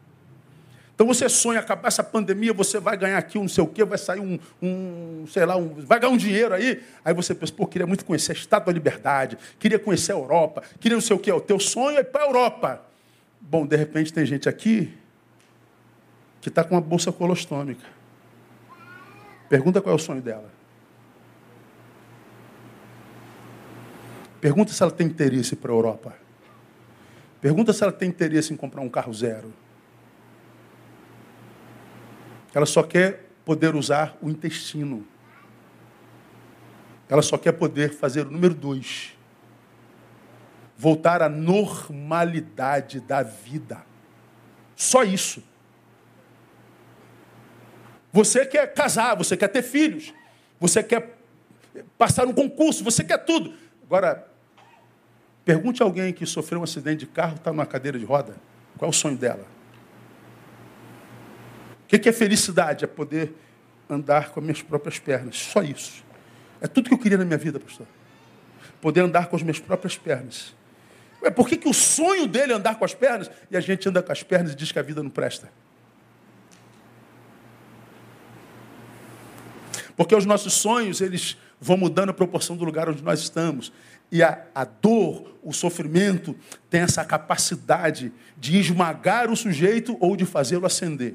[0.94, 3.84] Então você sonha, acabar essa pandemia, você vai ganhar aqui um não sei o quê,
[3.84, 6.82] vai sair um, um sei lá, um, vai ganhar um dinheiro aí.
[7.04, 10.62] Aí você pensa, pô, queria muito conhecer a Estátua da Liberdade, queria conhecer a Europa,
[10.78, 11.32] queria não sei o quê.
[11.32, 12.82] O teu sonho é ir para a Europa.
[13.40, 14.94] Bom, de repente tem gente aqui
[16.40, 17.84] que está com uma bolsa colostômica.
[19.48, 20.50] Pergunta qual é o sonho dela.
[24.40, 26.23] Pergunta se ela tem interesse para a Europa.
[27.44, 29.52] Pergunta se ela tem interesse em comprar um carro zero.
[32.54, 35.06] Ela só quer poder usar o intestino.
[37.06, 39.14] Ela só quer poder fazer o número dois.
[40.74, 43.84] Voltar à normalidade da vida.
[44.74, 45.44] Só isso.
[48.10, 50.14] Você quer casar, você quer ter filhos,
[50.58, 51.18] você quer
[51.98, 53.52] passar um concurso, você quer tudo.
[53.82, 54.32] Agora,
[55.44, 58.36] pergunte a alguém que sofreu um acidente de carro, está numa cadeira de roda,
[58.76, 59.46] qual é o sonho dela?
[61.84, 62.84] O que é felicidade?
[62.84, 63.34] É poder
[63.88, 65.36] andar com as minhas próprias pernas.
[65.36, 66.02] Só isso.
[66.60, 67.86] É tudo que eu queria na minha vida, pastor.
[68.80, 70.54] Poder andar com as minhas próprias pernas.
[71.22, 73.88] É por que, que o sonho dele é andar com as pernas e a gente
[73.88, 75.50] anda com as pernas e diz que a vida não presta?
[79.96, 83.72] Porque os nossos sonhos, eles vão mudando a proporção do lugar onde nós estamos.
[84.10, 86.36] E a, a dor, o sofrimento,
[86.70, 91.14] tem essa capacidade de esmagar o sujeito ou de fazê-lo ascender.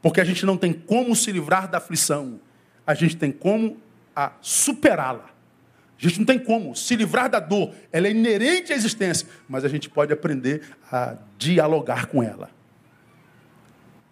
[0.00, 2.40] Porque a gente não tem como se livrar da aflição.
[2.86, 3.76] A gente tem como
[4.14, 5.30] a superá-la.
[5.98, 7.72] A gente não tem como se livrar da dor.
[7.92, 12.50] Ela é inerente à existência, mas a gente pode aprender a dialogar com ela.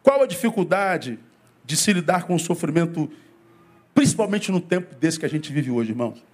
[0.01, 1.18] Qual a dificuldade
[1.64, 3.11] de se lidar com o sofrimento,
[3.93, 6.30] principalmente no tempo desse que a gente vive hoje, irmãos?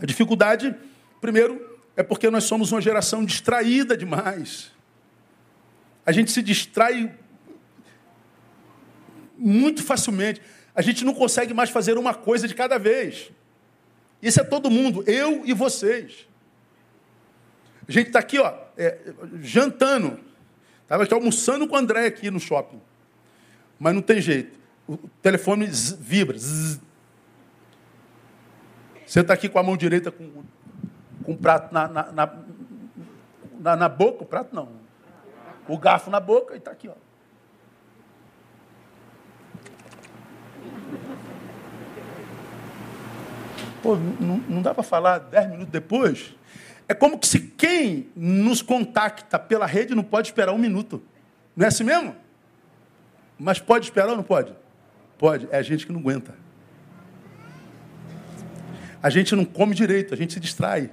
[0.00, 0.74] A dificuldade,
[1.20, 4.70] primeiro, é porque nós somos uma geração distraída demais.
[6.04, 7.14] A gente se distrai
[9.36, 10.40] muito facilmente.
[10.74, 13.30] A gente não consegue mais fazer uma coisa de cada vez.
[14.22, 16.26] Isso é todo mundo, eu e vocês.
[17.88, 18.98] A gente está aqui, ó, é,
[19.42, 20.20] jantando.
[20.82, 22.80] Estava aqui almoçando com o André aqui no shopping.
[23.78, 24.58] Mas não tem jeito.
[24.86, 25.66] O telefone
[26.00, 26.36] vibra.
[26.36, 26.80] Zzz.
[29.10, 30.30] Você está aqui com a mão direita com,
[31.24, 32.32] com o prato na, na,
[33.58, 34.68] na, na boca, o prato não,
[35.66, 36.92] o garfo na boca e está aqui, ó.
[43.82, 46.36] Pô, não, não dá para falar dez minutos depois?
[46.86, 51.02] É como que se quem nos contacta pela rede não pode esperar um minuto.
[51.56, 52.14] Não é assim mesmo?
[53.36, 54.54] Mas pode esperar ou não pode?
[55.18, 55.48] Pode.
[55.50, 56.32] É a gente que não aguenta.
[59.02, 60.90] A gente não come direito, a gente se distrai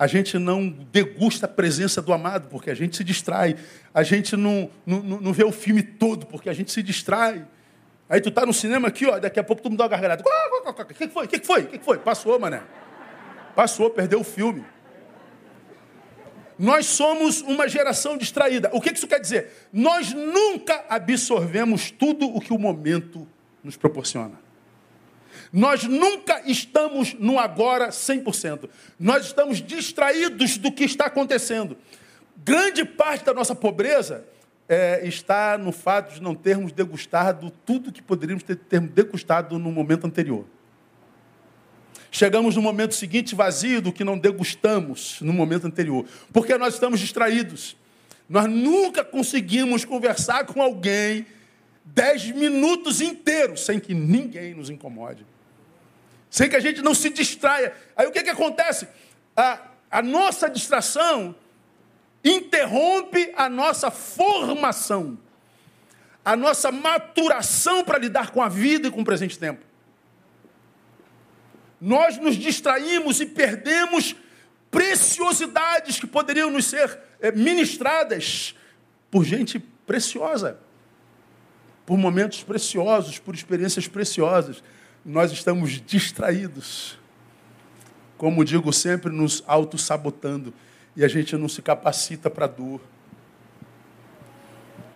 [0.00, 3.54] a gente não degusta a presença do amado, porque a gente se distrai.
[3.92, 7.46] A gente não, não, não vê o filme todo, porque a gente se distrai.
[8.08, 10.24] Aí tu tá no cinema aqui, ó, daqui a pouco tu me dá uma gargalhada.
[10.24, 11.26] O que, que foi?
[11.26, 11.60] O que, foi?
[11.60, 11.98] O que, que foi?
[11.98, 12.62] Passou, mané.
[13.54, 14.64] Passou, perdeu o filme.
[16.58, 18.70] Nós somos uma geração distraída.
[18.72, 19.68] O que isso quer dizer?
[19.70, 23.28] Nós nunca absorvemos tudo o que o momento
[23.62, 24.40] nos proporciona.
[25.52, 28.68] Nós nunca estamos no agora 100%.
[28.98, 31.76] Nós estamos distraídos do que está acontecendo.
[32.44, 34.24] Grande parte da nossa pobreza
[34.68, 39.72] é, está no fato de não termos degustado tudo que poderíamos ter, ter degustado no
[39.72, 40.46] momento anterior.
[42.10, 46.98] Chegamos no momento seguinte vazio do que não degustamos no momento anterior, porque nós estamos
[46.98, 47.76] distraídos.
[48.28, 51.26] Nós nunca conseguimos conversar com alguém
[51.94, 55.26] dez minutos inteiros sem que ninguém nos incomode,
[56.30, 57.74] sem que a gente não se distraia.
[57.96, 58.88] Aí o que, que acontece?
[59.36, 59.60] A,
[59.90, 61.34] a nossa distração
[62.24, 65.18] interrompe a nossa formação,
[66.24, 69.64] a nossa maturação para lidar com a vida e com o presente tempo.
[71.80, 74.14] Nós nos distraímos e perdemos
[74.70, 78.54] preciosidades que poderiam nos ser eh, ministradas
[79.10, 80.60] por gente preciosa,
[81.90, 84.62] por momentos preciosos, por experiências preciosas.
[85.04, 86.96] Nós estamos distraídos,
[88.16, 90.54] como digo sempre, nos auto-sabotando
[90.94, 92.80] e a gente não se capacita para a dor.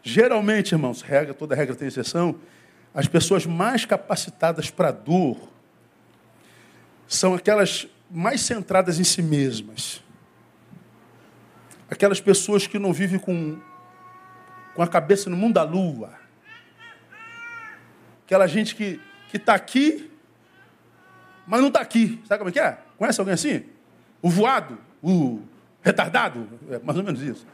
[0.05, 2.37] Geralmente, irmãos, regra, toda regra tem exceção,
[2.95, 5.37] as pessoas mais capacitadas para a dor
[7.09, 10.01] são aquelas mais centradas em si mesmas.
[11.91, 13.59] Aquelas pessoas que não vivem com,
[14.77, 16.23] com a cabeça no mundo da lua.
[18.25, 19.01] Aquela gente que
[19.33, 20.11] está aqui,
[21.47, 22.23] mas não está aqui.
[22.27, 22.79] Sabe como é que é?
[22.97, 23.65] Conhece alguém assim?
[24.23, 25.43] O voado, o
[25.83, 26.49] Retardado?
[26.71, 27.47] É mais ou menos isso.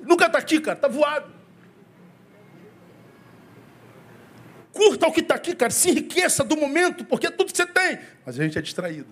[0.00, 1.38] Nunca está aqui, cara, está voado.
[4.72, 5.72] Curta o que está aqui, cara.
[5.72, 7.98] Se enriqueça do momento, porque é tudo que você tem.
[8.24, 9.08] Mas a gente é distraído.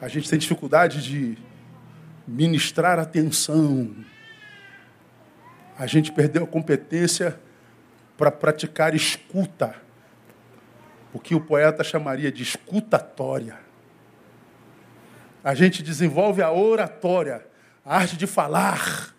[0.00, 1.36] A gente tem dificuldade de
[2.26, 3.92] ministrar atenção.
[5.76, 7.40] A gente perdeu a competência
[8.22, 9.74] para praticar escuta.
[11.12, 13.58] O que o poeta chamaria de escutatória.
[15.42, 17.44] A gente desenvolve a oratória,
[17.84, 19.12] a arte de falar.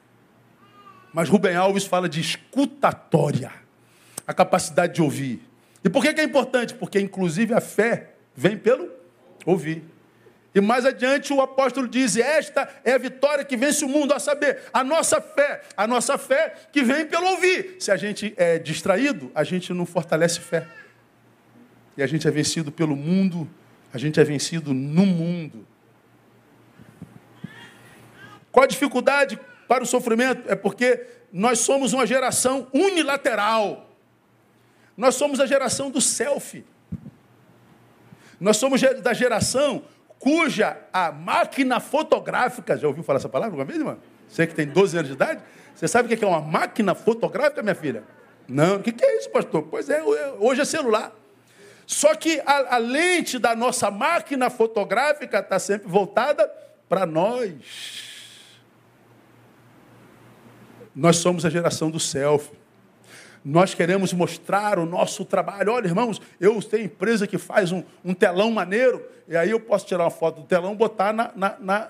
[1.13, 3.51] Mas Rubem Alves fala de escutatória,
[4.25, 5.45] a capacidade de ouvir.
[5.83, 6.73] E por que, é importante?
[6.73, 8.89] Porque, inclusive, a fé vem pelo
[9.45, 9.83] ouvir.
[10.55, 14.19] E mais adiante o apóstolo diz: Esta é a vitória que vence o mundo, a
[14.19, 17.77] saber, a nossa fé, a nossa fé que vem pelo ouvir.
[17.79, 20.67] Se a gente é distraído, a gente não fortalece fé.
[21.97, 23.49] E a gente é vencido pelo mundo,
[23.91, 25.65] a gente é vencido no mundo.
[28.51, 30.47] Qual a dificuldade para o sofrimento?
[30.47, 33.89] É porque nós somos uma geração unilateral.
[34.95, 36.63] Nós somos a geração do selfie.
[38.39, 39.83] Nós somos da geração
[40.23, 43.97] cuja a máquina fotográfica, já ouviu falar essa palavra alguma vez, irmão?
[44.25, 45.43] Você que tem 12 anos de idade,
[45.75, 48.05] você sabe o que é uma máquina fotográfica, minha filha?
[48.47, 49.63] Não, o que é isso, pastor?
[49.63, 50.01] Pois é,
[50.39, 51.13] hoje é celular.
[51.85, 56.49] Só que a, a lente da nossa máquina fotográfica está sempre voltada
[56.87, 57.53] para nós.
[60.95, 62.62] Nós somos a geração do selfie.
[63.43, 65.73] Nós queremos mostrar o nosso trabalho.
[65.73, 69.85] Olha, irmãos, eu tenho empresa que faz um, um telão maneiro, e aí eu posso
[69.85, 71.89] tirar uma foto do telão e botar na, na, na,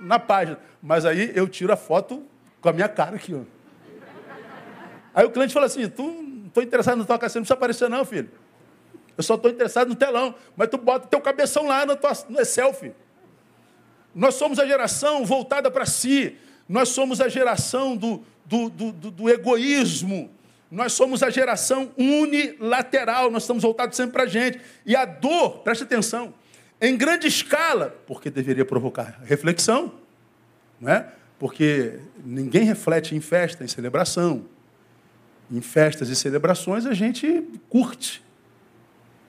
[0.00, 0.58] na, página.
[0.82, 2.22] Mas aí eu tiro a foto
[2.60, 3.34] com a minha cara aqui.
[3.34, 3.40] Ó.
[5.14, 7.90] Aí o cliente fala assim: tu não estou interessado no tua você não precisa aparecer,
[7.90, 8.30] não, filho.
[9.16, 10.34] Eu só estou interessado no telão.
[10.56, 12.92] Mas tu bota teu cabeção lá no, tua, no selfie.
[14.14, 16.36] Nós somos a geração voltada para si.
[16.68, 20.30] Nós somos a geração do, do, do, do, egoísmo.
[20.74, 24.60] Nós somos a geração unilateral, nós estamos voltados sempre para a gente.
[24.84, 26.34] E a dor, preste atenção,
[26.80, 29.94] em grande escala, porque deveria provocar reflexão,
[30.80, 31.08] não é?
[31.38, 34.46] porque ninguém reflete em festa, em celebração.
[35.50, 38.24] Em festas e celebrações a gente curte.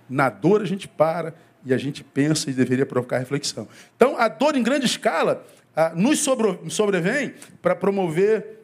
[0.09, 3.67] Na dor a gente para e a gente pensa e deveria provocar reflexão.
[3.95, 5.45] Então, a dor em grande escala
[5.93, 6.25] nos
[6.73, 8.61] sobrevém para promover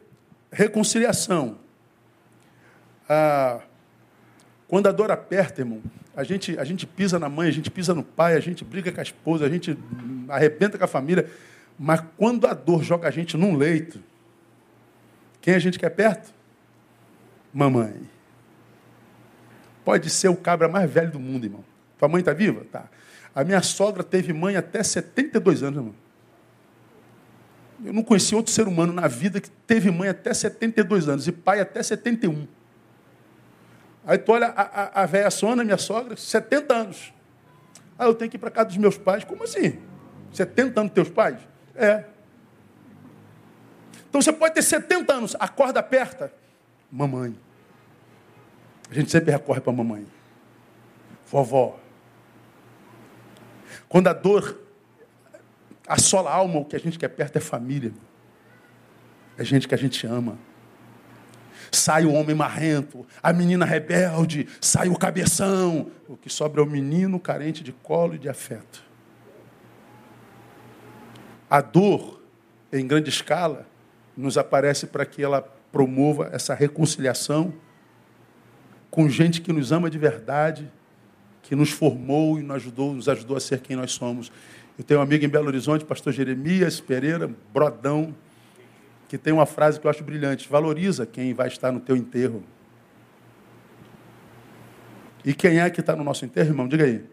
[0.50, 1.61] reconciliação.
[3.14, 3.60] Ah,
[4.66, 5.82] quando a dor aperta, irmão,
[6.16, 8.90] a gente, a gente pisa na mãe, a gente pisa no pai, a gente briga
[8.90, 9.76] com a esposa, a gente
[10.30, 11.28] arrebenta com a família.
[11.78, 14.02] Mas quando a dor joga a gente num leito,
[15.42, 16.32] quem a gente quer perto?
[17.52, 18.00] Mamãe.
[19.84, 21.64] Pode ser o cabra mais velho do mundo, irmão.
[21.98, 22.64] Tua mãe está viva?
[22.72, 22.88] Tá.
[23.34, 25.94] A minha sogra teve mãe até 72 anos, irmão.
[27.84, 31.32] Eu não conheci outro ser humano na vida que teve mãe até 72 anos e
[31.32, 32.46] pai até 71.
[34.04, 37.12] Aí tu olha a, a, a véia Sona, minha sogra, 70 anos.
[37.98, 39.24] Ah, eu tenho que ir para casa dos meus pais.
[39.24, 39.78] Como assim?
[40.32, 41.38] 70 anos teus pais?
[41.74, 42.04] É.
[44.08, 46.32] Então você pode ter 70 anos, a corda aperta.
[46.90, 47.38] Mamãe.
[48.90, 50.06] A gente sempre recorre para mamãe.
[51.26, 51.78] Vovó.
[53.88, 54.60] Quando a dor
[55.86, 57.92] assola a alma, o que a gente quer perto é família.
[59.38, 60.38] É gente que a gente ama.
[61.70, 65.90] Sai o homem marrento, a menina rebelde, sai o cabeção.
[66.08, 68.82] O que sobra é o menino carente de colo e de afeto.
[71.48, 72.20] A dor,
[72.72, 73.66] em grande escala,
[74.16, 77.52] nos aparece para que ela promova essa reconciliação
[78.90, 80.70] com gente que nos ama de verdade,
[81.42, 84.30] que nos formou e nos ajudou, nos ajudou a ser quem nós somos.
[84.78, 88.14] Eu tenho um amigo em Belo Horizonte, pastor Jeremias Pereira, brodão,
[89.12, 92.42] que tem uma frase que eu acho brilhante: valoriza quem vai estar no teu enterro.
[95.22, 96.66] E quem é que está no nosso enterro, irmão?
[96.66, 97.04] Diga aí.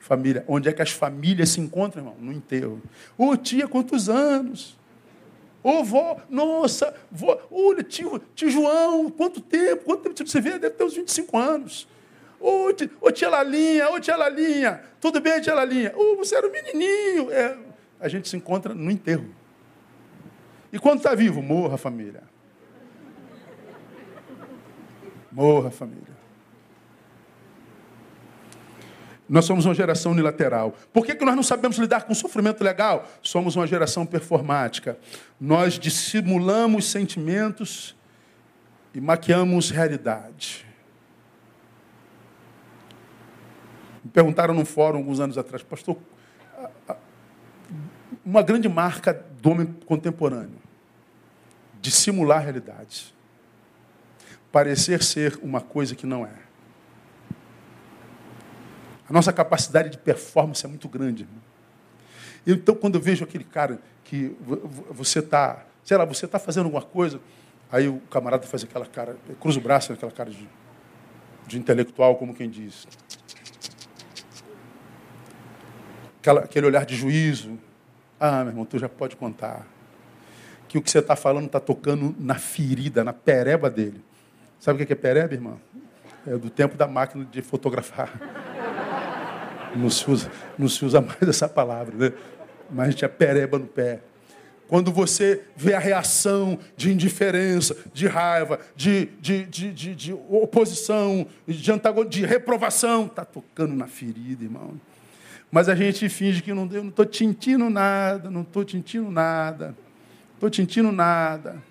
[0.00, 0.44] Família.
[0.48, 2.16] Onde é que as famílias se encontram, irmão?
[2.18, 2.82] No enterro.
[3.16, 4.76] Ô tia, quantos anos?
[5.62, 9.84] Ô vó, nossa, vó, olha, tio, tio João, quanto tempo?
[9.84, 10.58] Quanto tempo você vê?
[10.58, 11.88] Deve ter uns 25 anos.
[12.40, 15.92] Ô, tia, ô tia Lalinha, ô tia Lalinha, tudo bem, tia Lalinha?
[15.94, 17.30] Ô, você era um menininho.
[17.30, 17.56] É,
[18.00, 19.37] a gente se encontra no enterro.
[20.72, 22.22] E quando está vivo, morra família.
[25.32, 26.18] Morra família.
[29.28, 30.74] Nós somos uma geração unilateral.
[30.92, 33.06] Por que, que nós não sabemos lidar com sofrimento legal?
[33.22, 34.98] Somos uma geração performática.
[35.38, 37.94] Nós dissimulamos sentimentos
[38.94, 40.66] e maquiamos realidade.
[44.02, 45.98] Me perguntaram num fórum alguns anos atrás, pastor,
[48.24, 50.58] uma grande marca do homem contemporâneo.
[51.80, 53.14] Dissimular a realidade.
[54.50, 56.34] Parecer ser uma coisa que não é.
[59.08, 61.26] A nossa capacidade de performance é muito grande.
[62.46, 64.36] Então, quando eu vejo aquele cara que
[64.90, 67.20] você está, sei lá, você está fazendo alguma coisa,
[67.70, 70.48] aí o camarada faz aquela cara, cruza o braço, aquela cara de,
[71.46, 72.86] de intelectual, como quem diz.
[76.20, 77.58] Aquela, aquele olhar de juízo,
[78.20, 79.66] ah, meu irmão, tu já pode contar.
[80.66, 84.02] Que o que você está falando está tocando na ferida, na pereba dele.
[84.58, 85.60] Sabe o que é pereba, irmão?
[86.26, 88.12] É do tempo da máquina de fotografar.
[89.76, 92.12] Não se usa, não se usa mais essa palavra, né?
[92.70, 94.00] Mas tinha pereba no pé.
[94.66, 101.26] Quando você vê a reação de indiferença, de raiva, de, de, de, de, de oposição,
[101.46, 101.62] de,
[102.08, 104.78] de reprovação, está tocando na ferida, irmão.
[105.50, 109.76] Mas a gente finge que não deu, não estou tintindo nada, não estou tintindo nada,
[110.34, 111.62] estou tintindo nada.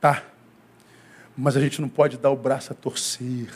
[0.00, 0.22] Tá.
[1.36, 3.52] Mas a gente não pode dar o braço a torcer.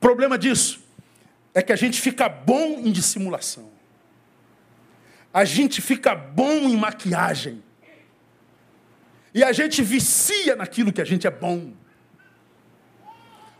[0.00, 0.82] Problema disso
[1.54, 3.70] é que a gente fica bom em dissimulação.
[5.32, 7.62] A gente fica bom em maquiagem.
[9.32, 11.72] E a gente vicia naquilo que a gente é bom.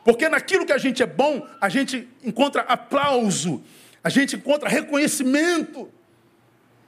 [0.04, 3.62] Porque naquilo que a gente é bom, a gente encontra aplauso,
[4.02, 5.90] a gente encontra reconhecimento.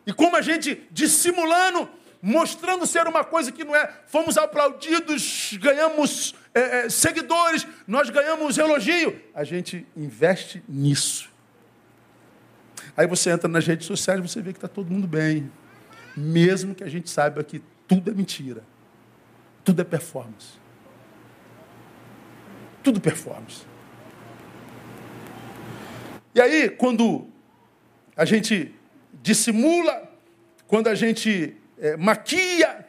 [0.06, 1.88] E como a gente dissimulando,
[2.20, 8.58] mostrando ser uma coisa que não é, fomos aplaudidos, ganhamos é, é, seguidores, nós ganhamos
[8.58, 9.20] elogio.
[9.34, 11.30] A gente investe nisso.
[12.96, 15.50] Aí você entra nas redes sociais e você vê que está todo mundo bem.
[16.16, 18.62] Mesmo que a gente saiba que tudo é mentira.
[19.64, 20.61] Tudo é performance.
[22.82, 23.62] Tudo performance.
[26.34, 27.26] E aí, quando
[28.16, 28.74] a gente
[29.22, 30.10] dissimula,
[30.66, 32.86] quando a gente é, maquia,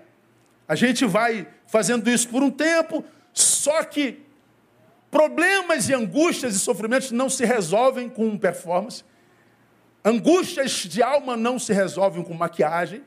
[0.68, 4.24] a gente vai fazendo isso por um tempo, só que
[5.12, 9.04] problemas e angústias e sofrimentos não se resolvem com performance.
[10.04, 13.04] Angústias de alma não se resolvem com maquiagem.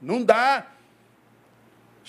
[0.00, 0.66] Não dá.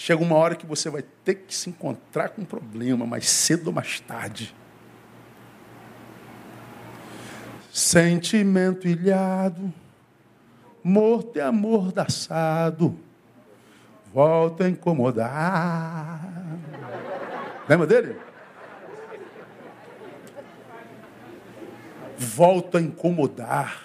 [0.01, 3.67] Chega uma hora que você vai ter que se encontrar com um problema, mais cedo
[3.67, 4.51] ou mais tarde.
[7.71, 9.71] Sentimento ilhado,
[10.83, 12.97] morto e amordaçado,
[14.11, 16.19] volta a incomodar.
[17.69, 18.15] Lembra dele?
[22.17, 23.83] Volta a incomodar.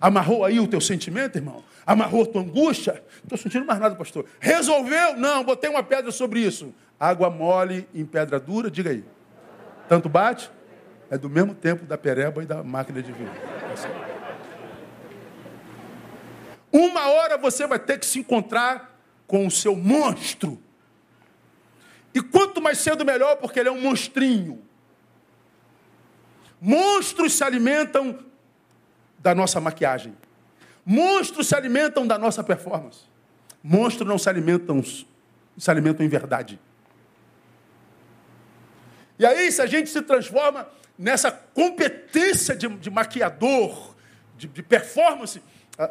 [0.00, 1.62] Amarrou aí o teu sentimento, irmão?
[1.86, 2.94] Amarrou a tua angústia?
[2.94, 4.24] Não estou sentindo mais nada, pastor.
[4.40, 5.16] Resolveu?
[5.16, 6.74] Não, botei uma pedra sobre isso.
[6.98, 9.04] Água mole em pedra dura, diga aí.
[9.88, 10.50] Tanto bate?
[11.10, 13.30] É do mesmo tempo da pereba e da máquina de vinho.
[16.72, 20.60] Uma hora você vai ter que se encontrar com o seu monstro.
[22.14, 24.62] E quanto mais cedo, melhor, porque ele é um monstrinho.
[26.60, 28.18] Monstros se alimentam
[29.18, 30.16] da nossa maquiagem.
[30.84, 33.00] Monstros se alimentam da nossa performance.
[33.62, 36.60] Monstros não se alimentam, se alimentam em verdade.
[39.18, 40.68] E aí, se a gente se transforma
[40.98, 43.94] nessa competência de, de maquiador,
[44.36, 45.40] de, de performance,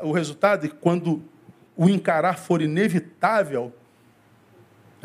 [0.01, 1.23] o resultado é que quando
[1.75, 3.73] o encarar for inevitável,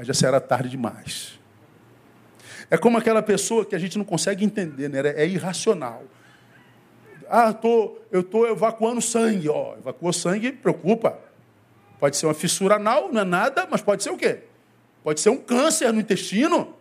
[0.00, 1.38] já será tarde demais.
[2.70, 5.00] É como aquela pessoa que a gente não consegue entender, né?
[5.16, 6.04] é irracional.
[7.28, 9.48] Ah, tô, eu estou evacuando sangue.
[9.48, 11.18] Ó, evacuou sangue, preocupa.
[11.98, 14.44] Pode ser uma fissura anal, não é nada, mas pode ser o quê?
[15.02, 16.74] Pode ser um câncer no intestino.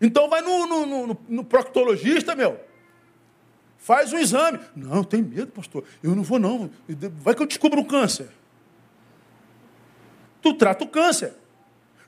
[0.00, 2.60] Então vai no, no, no, no proctologista, meu.
[3.78, 4.60] Faz um exame.
[4.74, 5.84] Não, eu tenho medo, pastor.
[6.02, 6.70] Eu não vou, não.
[7.20, 8.28] Vai que eu descubro um câncer.
[10.42, 11.34] Tu trata o câncer.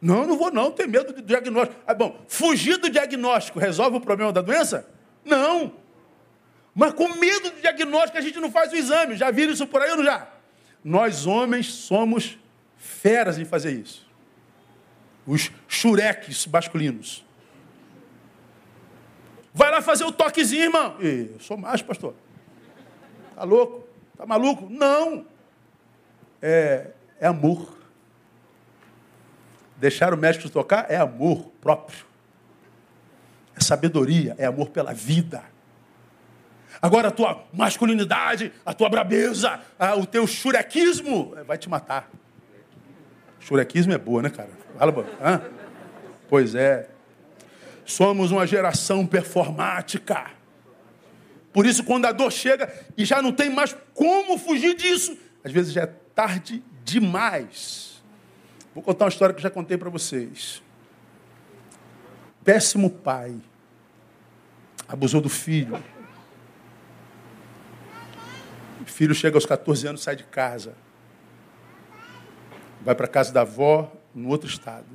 [0.00, 0.70] Não, não vou, não.
[0.70, 1.80] Tenho medo do diagnóstico.
[1.86, 4.88] Ah, bom, fugir do diagnóstico resolve o problema da doença?
[5.24, 5.72] Não.
[6.74, 9.16] Mas com medo do diagnóstico a gente não faz o exame.
[9.16, 10.28] Já viram isso por aí ou não já?
[10.84, 12.38] Nós, homens, somos
[12.76, 14.06] feras em fazer isso.
[15.26, 17.24] Os xureques masculinos.
[19.52, 20.96] Vai lá fazer o toquezinho, irmão.
[21.00, 22.14] E, eu sou macho, pastor.
[23.34, 23.86] Tá louco?
[24.16, 24.68] Tá maluco?
[24.70, 25.26] Não.
[26.40, 27.77] É, é amor.
[29.78, 32.04] Deixar o médico tocar é amor próprio.
[33.56, 35.42] É sabedoria, é amor pela vida.
[36.82, 39.60] Agora a tua masculinidade, a tua brabeza,
[39.98, 42.10] o teu churequismo é, vai te matar.
[43.40, 44.50] Churequismo é boa, né, cara?
[44.76, 45.42] Fala, Hã?
[46.28, 46.88] Pois é.
[47.84, 50.30] Somos uma geração performática.
[51.52, 55.50] Por isso, quando a dor chega e já não tem mais como fugir disso, às
[55.50, 57.97] vezes já é tarde demais.
[58.78, 60.62] Vou contar uma história que já contei para vocês.
[62.44, 63.34] Péssimo pai.
[64.86, 65.82] Abusou do filho.
[68.80, 70.76] O filho chega aos 14 anos, sai de casa.
[72.80, 74.86] Vai para a casa da avó, no outro estado.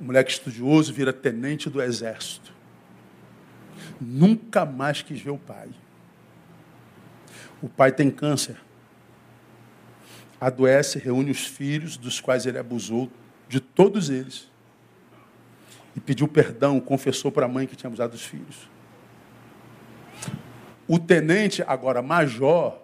[0.00, 2.50] O moleque estudioso vira tenente do exército.
[4.00, 5.68] Nunca mais quis ver o pai.
[7.60, 8.56] O pai tem câncer.
[10.40, 13.10] Adoece, reúne os filhos, dos quais ele abusou,
[13.48, 14.50] de todos eles.
[15.94, 18.68] E pediu perdão, confessou para a mãe que tinha abusado dos filhos.
[20.88, 22.80] O tenente, agora major,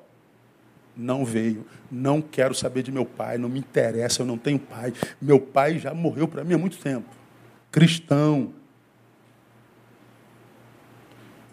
[0.96, 1.66] não veio.
[1.90, 4.92] Não quero saber de meu pai, não me interessa, eu não tenho pai.
[5.20, 7.08] Meu pai já morreu para mim há muito tempo.
[7.70, 8.52] Cristão.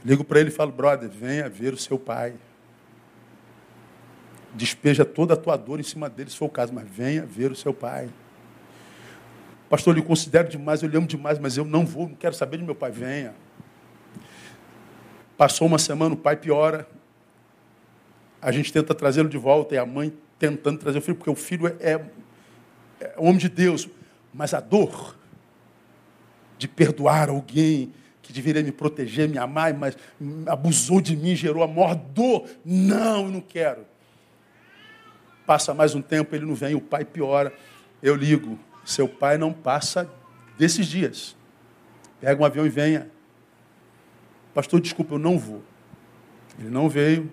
[0.04, 2.34] Ligo para ele e falo, brother, venha ver o seu pai.
[4.54, 7.52] Despeja toda a tua dor em cima dele, se for o caso, mas venha ver
[7.52, 8.10] o seu pai.
[9.70, 12.36] Pastor, eu lhe considero demais, eu lhe amo demais, mas eu não vou, não quero
[12.36, 12.92] saber de meu pai.
[12.92, 13.34] Venha.
[15.36, 16.88] Passou uma semana, o pai piora,
[18.40, 21.36] a gente tenta trazê-lo de volta, e a mãe tentando trazer o filho, porque o
[21.36, 22.06] filho é, é,
[23.00, 23.90] é homem de Deus.
[24.34, 25.18] Mas a dor
[26.58, 29.98] de perdoar alguém que deveria me proteger, me amar, mas
[30.46, 32.48] abusou de mim, gerou a maior dor.
[32.64, 33.86] Não, eu não quero.
[35.46, 37.54] Passa mais um tempo, ele não vem, o pai piora.
[38.02, 40.10] Eu ligo, seu pai não passa
[40.58, 41.36] desses dias.
[42.20, 43.10] Pega um avião e venha.
[44.54, 45.64] Pastor, desculpa, eu não vou.
[46.60, 47.32] Ele não veio,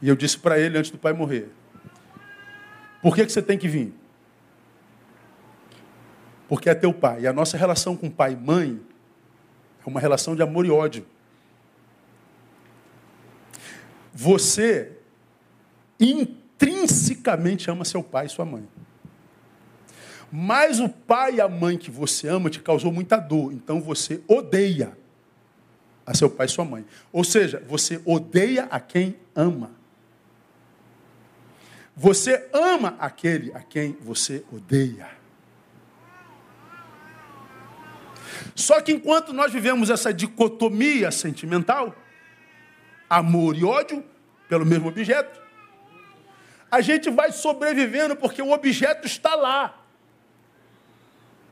[0.00, 1.50] e eu disse para ele antes do pai morrer:
[3.02, 3.92] Por que, que você tem que vir?
[6.48, 7.22] Porque é teu pai.
[7.22, 8.80] E a nossa relação com pai e mãe
[9.84, 11.04] é uma relação de amor e ódio.
[14.14, 14.97] Você
[15.98, 18.68] intrinsecamente ama seu pai e sua mãe.
[20.30, 24.20] Mas o pai e a mãe que você ama te causou muita dor, então você
[24.28, 24.96] odeia
[26.04, 26.84] a seu pai e sua mãe.
[27.12, 29.70] Ou seja, você odeia a quem ama.
[31.96, 35.08] Você ama aquele a quem você odeia.
[38.54, 41.94] Só que enquanto nós vivemos essa dicotomia sentimental,
[43.08, 44.04] amor e ódio
[44.48, 45.40] pelo mesmo objeto,
[46.70, 49.84] a gente vai sobrevivendo porque o objeto está lá.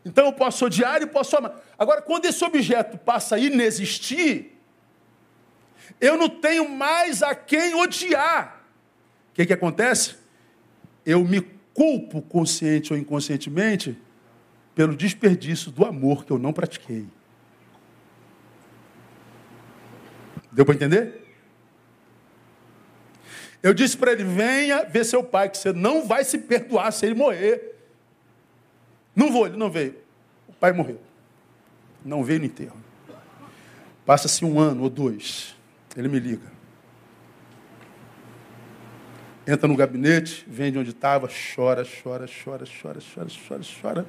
[0.05, 1.61] Então eu posso odiar e posso amar.
[1.79, 4.57] Agora, quando esse objeto passa a inexistir,
[6.01, 8.63] eu não tenho mais a quem odiar.
[9.31, 10.27] O que, que acontece?
[11.07, 11.41] eu me
[11.73, 13.97] culpo consciente ou inconscientemente
[14.75, 17.07] pelo desperdício do amor que eu não pratiquei.
[20.51, 21.26] Deu para entender?
[23.67, 27.05] Eu disse para ele: venha ver seu pai, que você não vai se perdoar se
[27.05, 27.75] ele morrer.
[29.13, 29.97] Não vou, ele não veio.
[30.47, 31.01] O pai morreu.
[32.05, 32.77] Não veio no enterro.
[34.05, 35.57] Passa-se um ano ou dois.
[35.97, 36.47] Ele me liga.
[39.45, 44.07] Entra no gabinete, vem de onde estava, chora, chora, chora, chora, chora, chora, chora.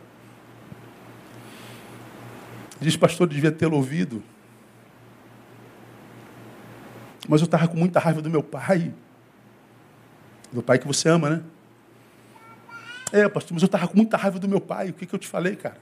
[2.79, 4.21] Diz, pastor, devia tê-lo ouvido.
[7.27, 8.93] Mas eu estava com muita raiva do meu pai.
[10.51, 11.43] Do pai que você ama, né?
[13.11, 14.89] É, pastor, mas eu estava com muita raiva do meu pai.
[14.89, 15.77] O que, que eu te falei, cara?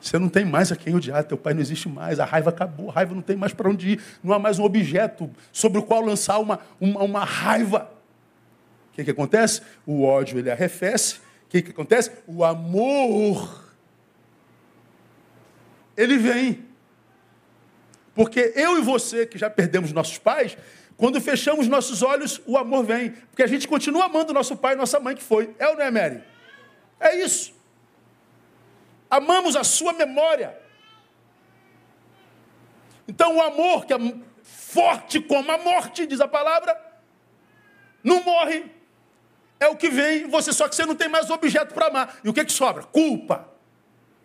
[0.00, 2.88] Você não tem mais a quem odiar, teu pai não existe mais, a raiva acabou,
[2.88, 5.82] a raiva não tem mais para onde ir, não há mais um objeto sobre o
[5.82, 7.90] qual lançar uma, uma, uma raiva.
[8.92, 9.60] O que, que acontece?
[9.84, 11.16] O ódio ele arrefece.
[11.16, 12.12] O que, que acontece?
[12.26, 13.68] O amor
[15.96, 16.64] ele vem.
[18.14, 20.56] Porque eu e você, que já perdemos nossos pais,
[20.98, 23.12] quando fechamos nossos olhos, o amor vem.
[23.12, 25.54] Porque a gente continua amando nosso pai e nossa mãe que foi.
[25.56, 26.24] É ou não é, Mary?
[26.98, 27.54] É isso.
[29.08, 30.58] Amamos a sua memória.
[33.06, 33.98] Então o amor, que é
[34.42, 36.76] forte como a morte, diz a palavra,
[38.02, 38.66] não morre.
[39.60, 42.18] É o que vem, você só que você não tem mais objeto para amar.
[42.24, 42.82] E o que, que sobra?
[42.82, 43.48] Culpa.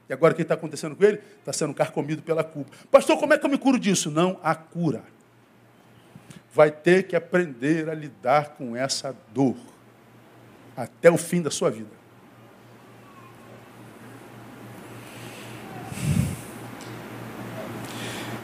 [0.10, 1.22] E agora o que está acontecendo com ele?
[1.40, 2.76] Está sendo carcomido pela culpa.
[2.90, 4.10] Pastor, como é que eu me curo disso?
[4.10, 5.04] Não há cura
[6.54, 9.58] vai ter que aprender a lidar com essa dor
[10.78, 12.04] até o fim da sua vida.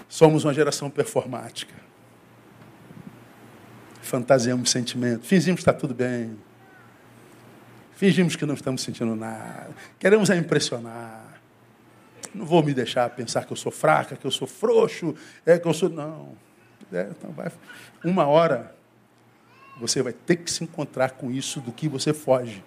[0.07, 1.75] Somos uma geração performática.
[4.01, 5.25] Fantasiamos sentimento.
[5.25, 6.35] Fingimos que está tudo bem.
[7.95, 9.69] Fingimos que não estamos sentindo nada.
[9.99, 11.39] Queremos é impressionar.
[12.33, 15.67] Não vou me deixar pensar que eu sou fraca, que eu sou frouxo, é que
[15.67, 15.89] eu sou.
[15.89, 16.48] Não.
[16.91, 17.51] É, então vai.
[18.03, 18.75] Uma hora
[19.79, 22.63] você vai ter que se encontrar com isso do que você foge.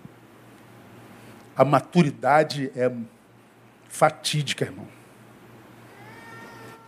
[1.55, 2.91] A maturidade é
[3.89, 4.89] fatídica, irmão.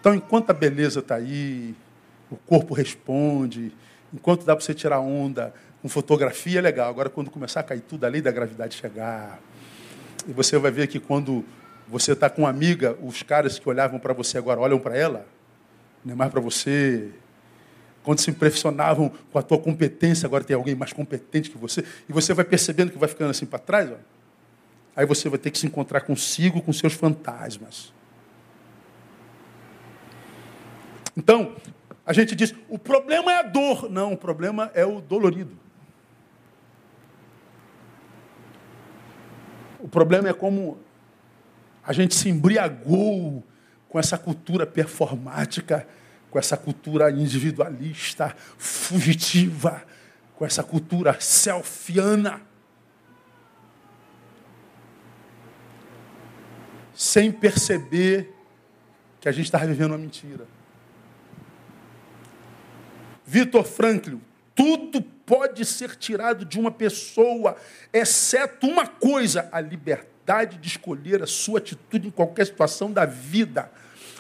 [0.01, 1.75] Então, enquanto a beleza está aí,
[2.31, 3.75] o corpo responde,
[4.13, 6.89] enquanto dá para você tirar onda com fotografia, é legal.
[6.89, 9.39] Agora, quando começar a cair tudo, a lei da gravidade chegar,
[10.27, 11.45] e você vai ver que quando
[11.87, 15.27] você está com uma amiga, os caras que olhavam para você agora olham para ela,
[16.03, 17.11] não é mais para você,
[18.05, 22.13] quando se impressionavam com a tua competência, agora tem alguém mais competente que você, e
[22.13, 23.97] você vai percebendo que vai ficando assim para trás, ó.
[24.95, 27.93] aí você vai ter que se encontrar consigo, com seus fantasmas.
[31.17, 31.57] Então,
[32.05, 33.89] a gente diz, o problema é a dor.
[33.89, 35.57] Não, o problema é o dolorido.
[39.81, 40.79] O problema é como
[41.83, 43.45] a gente se embriagou
[43.89, 45.87] com essa cultura performática
[46.35, 49.85] com essa cultura individualista, fugitiva,
[50.35, 52.43] com essa cultura selfiana.
[56.93, 58.35] Sem perceber
[59.21, 60.45] que a gente estava vivendo uma mentira.
[63.25, 64.21] Vitor Franklin,
[64.57, 67.57] tudo pode ser tirado de uma pessoa,
[67.93, 73.71] exceto uma coisa: a liberdade de escolher a sua atitude em qualquer situação da vida.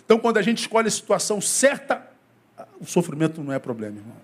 [0.04, 2.06] Então, quando a gente escolhe a situação certa,
[2.80, 4.16] o sofrimento não é problema, irmão.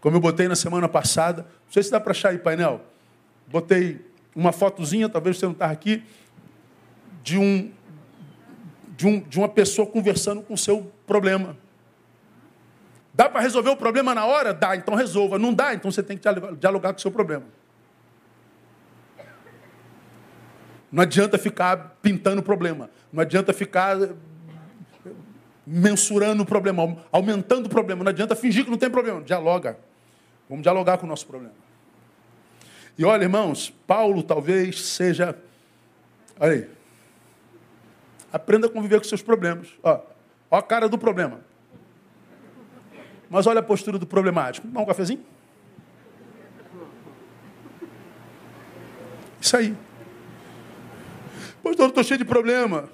[0.00, 2.80] Como eu botei na semana passada, não sei se dá para achar aí, painel.
[3.48, 4.04] Botei
[4.34, 6.02] uma fotozinha, talvez você não está aqui,
[7.22, 7.70] de, um,
[8.96, 11.56] de, um, de uma pessoa conversando com o seu problema.
[13.14, 14.54] Dá para resolver o problema na hora?
[14.54, 15.38] Dá, então resolva.
[15.38, 17.44] Não dá, então você tem que dialogar com o seu problema.
[20.90, 22.90] Não adianta ficar pintando o problema.
[23.12, 23.96] Não adianta ficar
[25.66, 28.04] mensurando o problema, aumentando o problema.
[28.04, 29.20] Não adianta fingir que não tem problema.
[29.22, 29.78] Dialoga.
[30.48, 31.54] Vamos dialogar com o nosso problema.
[32.98, 35.36] E olha, irmãos, Paulo talvez seja.
[36.38, 36.68] Olha aí.
[38.32, 39.68] Aprenda a conviver com seus problemas.
[39.82, 40.00] Ó,
[40.50, 41.40] ó a cara do problema.
[43.30, 44.66] Mas olha a postura do problemático.
[44.68, 45.24] Dá um cafezinho?
[49.40, 49.74] Isso aí.
[51.62, 52.88] Pastor, eu estou cheio de problema.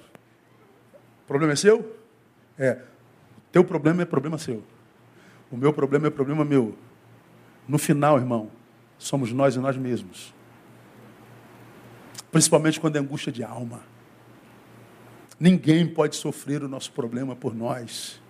[1.23, 1.98] O problema é seu?
[2.59, 2.77] É,
[3.51, 4.61] teu problema é problema seu.
[5.49, 6.77] O meu problema é problema meu.
[7.67, 8.51] No final, irmão,
[8.97, 10.33] somos nós e nós mesmos.
[12.31, 13.81] Principalmente quando é angústia de alma.
[15.39, 18.21] Ninguém pode sofrer o nosso problema por nós.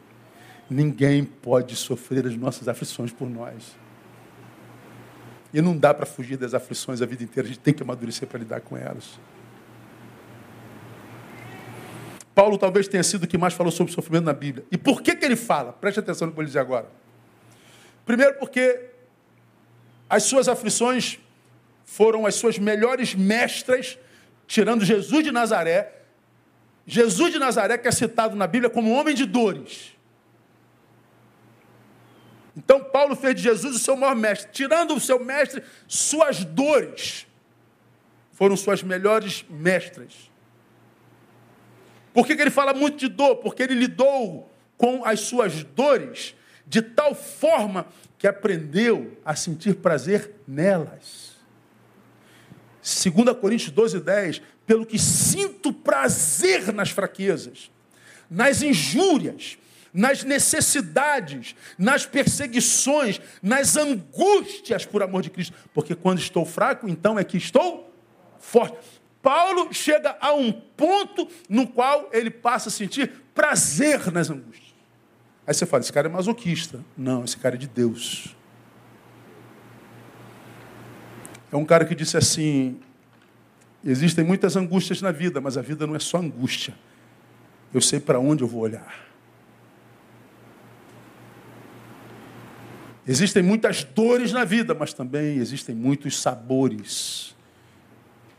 [0.69, 3.75] Ninguém pode sofrer as nossas aflições por nós.
[5.51, 8.27] E não dá para fugir das aflições a vida inteira, a gente tem que amadurecer
[8.27, 9.19] para lidar com elas.
[12.39, 14.65] Paulo talvez tenha sido o que mais falou sobre sofrimento na Bíblia.
[14.71, 15.73] E por que, que ele fala?
[15.73, 16.89] Preste atenção no que eu vou dizer agora.
[18.05, 18.91] Primeiro, porque
[20.09, 21.19] As suas aflições
[21.83, 23.99] foram as suas melhores mestras,
[24.47, 26.01] tirando Jesus de Nazaré.
[26.87, 29.93] Jesus de Nazaré, que é citado na Bíblia como homem de dores.
[32.55, 37.27] Então, Paulo fez de Jesus o seu maior mestre, tirando o seu mestre, suas dores
[38.31, 40.29] foram suas melhores mestras.
[42.13, 43.37] Por que, que ele fala muito de dor?
[43.37, 46.35] Porque ele lidou com as suas dores
[46.65, 47.87] de tal forma
[48.17, 51.37] que aprendeu a sentir prazer nelas.
[52.81, 57.71] 2 Coríntios 12, 10, pelo que sinto prazer nas fraquezas,
[58.29, 59.57] nas injúrias,
[59.93, 65.55] nas necessidades, nas perseguições, nas angústias por amor de Cristo.
[65.73, 67.91] Porque quando estou fraco, então é que estou
[68.39, 68.98] forte.
[69.21, 74.73] Paulo chega a um ponto no qual ele passa a sentir prazer nas angústias.
[75.45, 76.83] Aí você fala, esse cara é masoquista.
[76.95, 78.35] Não, esse cara é de Deus.
[81.51, 82.79] É um cara que disse assim:
[83.83, 86.75] existem muitas angústias na vida, mas a vida não é só angústia.
[87.73, 89.09] Eu sei para onde eu vou olhar.
[93.07, 97.35] Existem muitas dores na vida, mas também existem muitos sabores.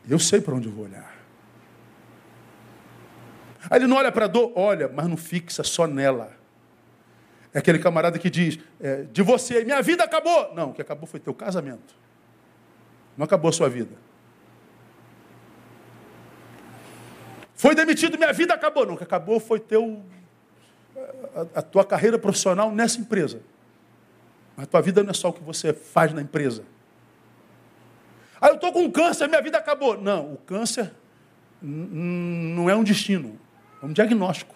[0.09, 1.21] Eu sei para onde eu vou olhar.
[3.69, 6.33] Aí ele não olha para a dor, olha, mas não fixa só nela.
[7.53, 10.55] É aquele camarada que diz, é, de você, minha vida acabou.
[10.55, 11.95] Não, o que acabou foi teu casamento.
[13.17, 13.95] Não acabou a sua vida.
[17.55, 18.87] Foi demitido, minha vida acabou.
[18.87, 20.03] Não, o que acabou foi teu,
[21.35, 23.43] a, a tua carreira profissional nessa empresa.
[24.57, 26.65] Mas a tua vida não é só o que você faz na empresa.
[28.41, 30.01] Ah, eu estou com câncer, minha vida acabou.
[30.01, 30.93] Não, o câncer
[31.61, 33.39] não é um destino,
[33.83, 34.55] é um diagnóstico.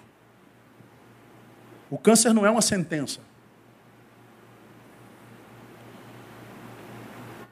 [1.91, 3.20] O câncer não é uma sentença.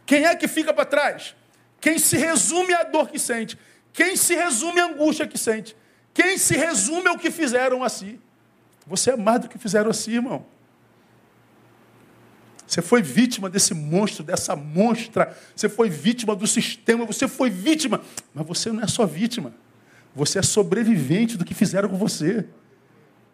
[0.06, 1.34] Quem é que fica para trás?
[1.80, 3.58] Quem se resume à dor que sente.
[3.92, 5.76] Quem se resume à angústia que sente.
[6.14, 8.20] Quem se resume ao que fizeram a si.
[8.86, 10.46] Você é mais do que fizeram a si, irmão.
[12.72, 15.36] Você foi vítima desse monstro, dessa monstra.
[15.54, 17.04] Você foi vítima do sistema.
[17.04, 18.00] Você foi vítima.
[18.32, 19.54] Mas você não é só vítima.
[20.14, 22.46] Você é sobrevivente do que fizeram com você.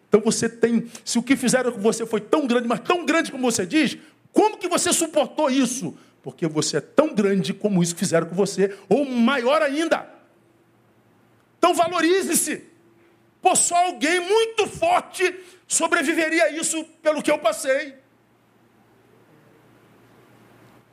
[0.09, 0.91] Então você tem.
[1.05, 3.97] Se o que fizeram com você foi tão grande, mas tão grande como você diz,
[4.33, 5.97] como que você suportou isso?
[6.21, 10.05] Porque você é tão grande como isso que fizeram com você, ou maior ainda.
[11.57, 12.65] Então valorize-se.
[13.41, 15.33] Por só alguém muito forte
[15.65, 18.08] sobreviveria a isso pelo que eu passei.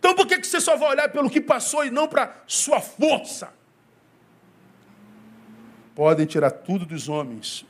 [0.06, 3.52] Então por que você só vai olhar pelo que passou e não para sua força?
[5.96, 7.66] Podem tirar tudo dos homens,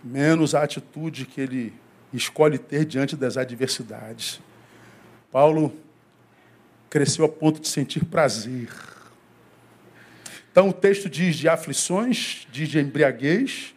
[0.00, 1.74] menos a atitude que ele
[2.12, 4.40] escolhe ter diante das adversidades.
[5.32, 5.74] Paulo
[6.88, 8.68] cresceu a ponto de sentir prazer.
[10.52, 13.74] Então o texto diz de aflições, diz de embriaguez.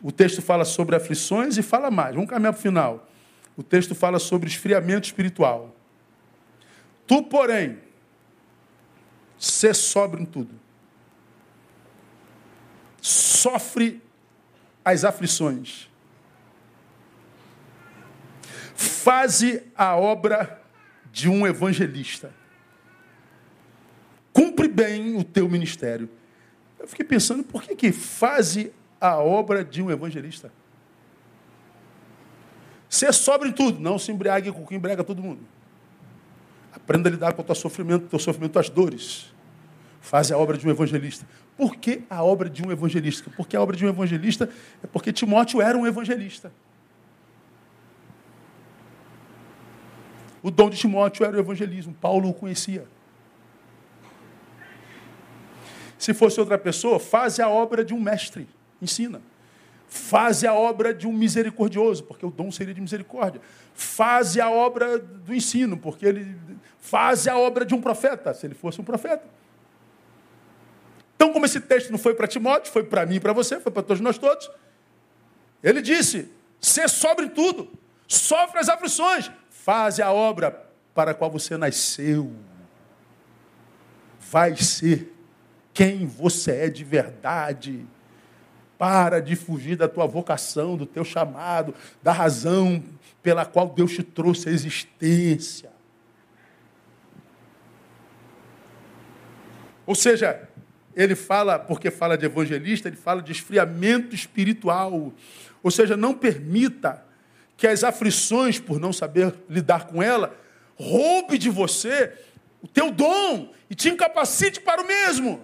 [0.00, 2.14] O texto fala sobre aflições e fala mais.
[2.14, 3.06] Vamos caminhar para o final.
[3.54, 5.74] O texto fala sobre esfriamento espiritual.
[7.08, 7.78] Tu, porém,
[9.38, 10.54] ser sóbrio em tudo.
[13.00, 14.02] Sofre
[14.84, 15.88] as aflições.
[18.74, 20.62] Faze a obra
[21.10, 22.30] de um evangelista.
[24.30, 26.10] Cumpre bem o teu ministério.
[26.78, 30.52] Eu fiquei pensando, por que, que faze a obra de um evangelista?
[32.86, 35.40] Ser sóbrio em tudo, não se embriague com o que embriaga todo mundo.
[36.88, 39.30] Aprenda a lidar com o teu sofrimento, teu sofrimento, tuas dores.
[40.00, 41.26] Faz a obra de um evangelista.
[41.54, 43.30] Por que a obra de um evangelista?
[43.36, 44.48] Porque a obra de um evangelista
[44.82, 46.50] é porque Timóteo era um evangelista.
[50.42, 51.92] O dom de Timóteo era o evangelismo.
[51.92, 52.86] Paulo o conhecia.
[55.98, 58.48] Se fosse outra pessoa, faz a obra de um mestre.
[58.80, 59.20] Ensina.
[59.88, 63.40] Faze a obra de um misericordioso, porque o dom seria de misericórdia.
[63.74, 66.36] Faze a obra do ensino, porque ele
[66.78, 69.24] faz a obra de um profeta, se ele fosse um profeta.
[71.16, 73.72] Então, como esse texto não foi para Timóteo, foi para mim e para você, foi
[73.72, 74.48] para todos nós todos.
[75.62, 76.30] Ele disse:
[76.60, 77.68] ser sobre tudo,
[78.06, 82.30] sofre as aflições, faze a obra para a qual você nasceu.
[84.20, 85.14] Vai ser
[85.72, 87.86] quem você é de verdade.
[88.78, 92.82] Para de fugir da tua vocação, do teu chamado, da razão
[93.22, 95.70] pela qual Deus te trouxe a existência.
[99.84, 100.48] Ou seja,
[100.94, 105.12] ele fala, porque fala de evangelista, ele fala de esfriamento espiritual.
[105.62, 107.04] Ou seja, não permita
[107.56, 110.36] que as aflições, por não saber lidar com ela,
[110.76, 112.12] roube de você
[112.62, 115.40] o teu dom e te incapacite para o mesmo.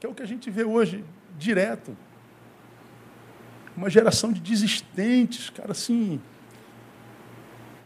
[0.00, 1.04] Que é o que a gente vê hoje
[1.38, 1.96] direto.
[3.76, 6.20] Uma geração de desistentes, cara, assim.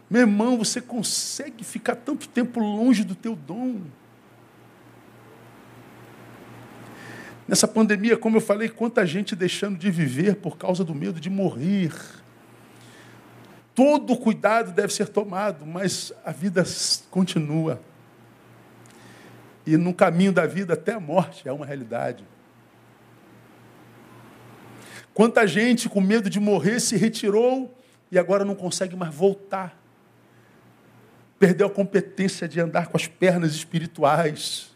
[0.09, 3.81] Meu irmão, você consegue ficar tanto tempo longe do teu dom?
[7.47, 11.29] Nessa pandemia, como eu falei, quanta gente deixando de viver por causa do medo de
[11.29, 11.93] morrer.
[13.75, 16.63] Todo cuidado deve ser tomado, mas a vida
[17.09, 17.81] continua.
[19.65, 22.23] E no caminho da vida até a morte é uma realidade.
[25.13, 27.75] Quanta gente com medo de morrer se retirou
[28.11, 29.77] e agora não consegue mais voltar.
[31.37, 34.75] Perdeu a competência de andar com as pernas espirituais.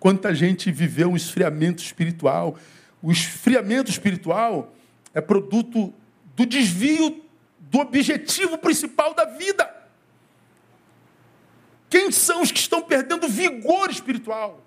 [0.00, 2.56] Quanta gente viveu um esfriamento espiritual.
[3.00, 4.74] O esfriamento espiritual
[5.14, 5.92] é produto
[6.34, 7.22] do desvio
[7.60, 9.70] do objetivo principal da vida.
[11.88, 14.64] Quem são os que estão perdendo vigor espiritual?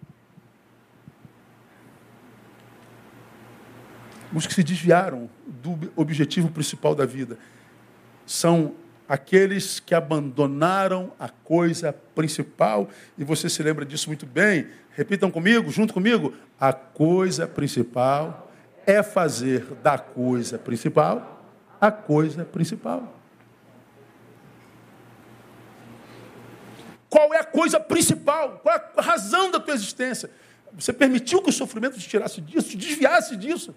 [4.35, 7.37] Os que se desviaram do objetivo principal da vida.
[8.25, 8.75] São
[9.07, 14.67] aqueles que abandonaram a coisa principal, e você se lembra disso muito bem.
[14.91, 16.33] Repitam comigo, junto comigo.
[16.59, 18.51] A coisa principal
[18.85, 21.31] é fazer da coisa principal
[21.79, 23.13] a coisa principal.
[27.09, 28.59] Qual é a coisa principal?
[28.61, 30.29] Qual é a razão da tua existência?
[30.73, 33.73] Você permitiu que o sofrimento te tirasse disso, te desviasse disso?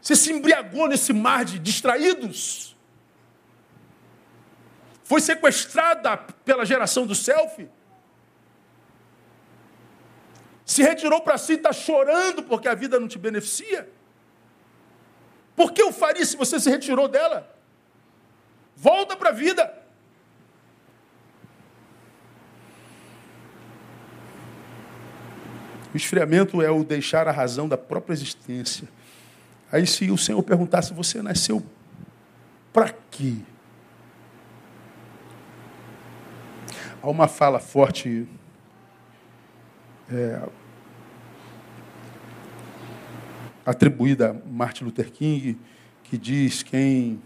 [0.00, 2.76] Você se embriagou nesse mar de distraídos?
[5.04, 7.68] Foi sequestrada pela geração do selfie?
[10.64, 13.90] Se retirou para si e está chorando porque a vida não te beneficia?
[15.56, 17.54] Por que eu faria se você se retirou dela?
[18.76, 19.78] Volta para a vida.
[25.92, 28.88] O esfriamento é o deixar a razão da própria existência.
[29.72, 31.64] Aí, se o Senhor perguntasse, você nasceu
[32.72, 33.36] para quê?
[37.02, 38.28] Há uma fala forte
[40.10, 40.42] é,
[43.64, 45.58] atribuída a Martin Luther King,
[46.02, 47.22] que diz quem.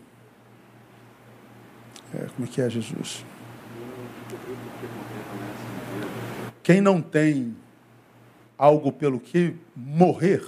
[2.15, 3.25] É, como é que é, Jesus?
[6.63, 7.57] Quem não tem
[8.57, 10.45] algo pelo que morrer,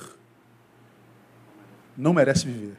[1.96, 2.76] não merece viver.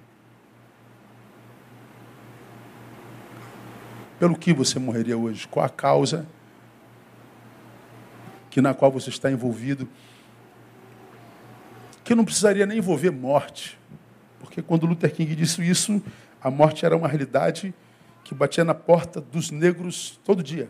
[4.19, 5.47] Pelo que você morreria hoje?
[5.47, 6.25] Qual a causa
[8.49, 9.87] que na qual você está envolvido?
[12.07, 13.77] que não precisaria nem envolver morte.
[14.39, 16.01] Porque quando Luther King disse isso,
[16.41, 17.73] a morte era uma realidade
[18.23, 20.69] que batia na porta dos negros todo dia.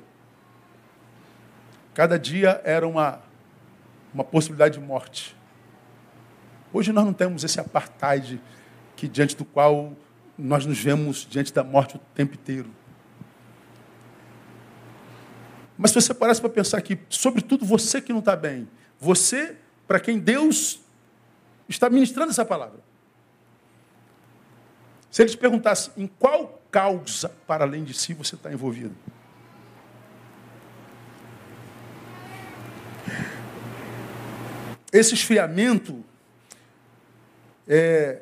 [1.94, 3.22] Cada dia era uma,
[4.12, 5.37] uma possibilidade de morte.
[6.74, 8.42] Hoje nós não temos esse apartheid
[8.96, 9.94] que diante do qual
[10.38, 12.70] nós nos vemos diante da morte o tempo inteiro.
[15.78, 18.68] Mas se você parasse para pensar que, sobretudo você que não está bem,
[19.00, 19.56] você
[19.88, 20.80] para quem Deus
[21.70, 22.80] está ministrando essa palavra.
[25.10, 28.96] Se ele te perguntasse em qual causa, para além de si, você está envolvido?
[34.92, 36.04] Esse esfriamento
[37.68, 38.22] é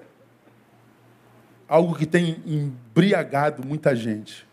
[1.67, 4.47] algo que tem embriagado muita gente.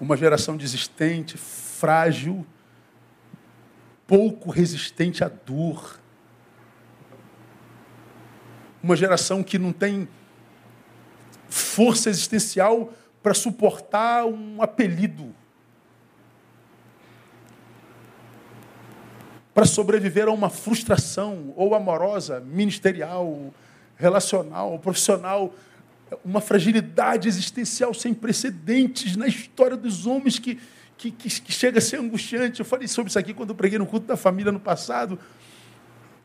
[0.00, 2.46] Uma geração desistente, frágil,
[4.06, 6.00] pouco resistente à dor.
[8.82, 10.08] Uma geração que não tem
[11.48, 15.34] força existencial para suportar um apelido.
[19.54, 23.52] Para sobreviver a uma frustração, ou amorosa, ministerial,
[23.96, 25.54] relacional, profissional,
[26.24, 30.58] uma fragilidade existencial sem precedentes na história dos homens que
[31.00, 32.60] que, que, que chega a ser angustiante.
[32.60, 35.18] Eu falei sobre isso aqui quando eu preguei no culto da família no passado.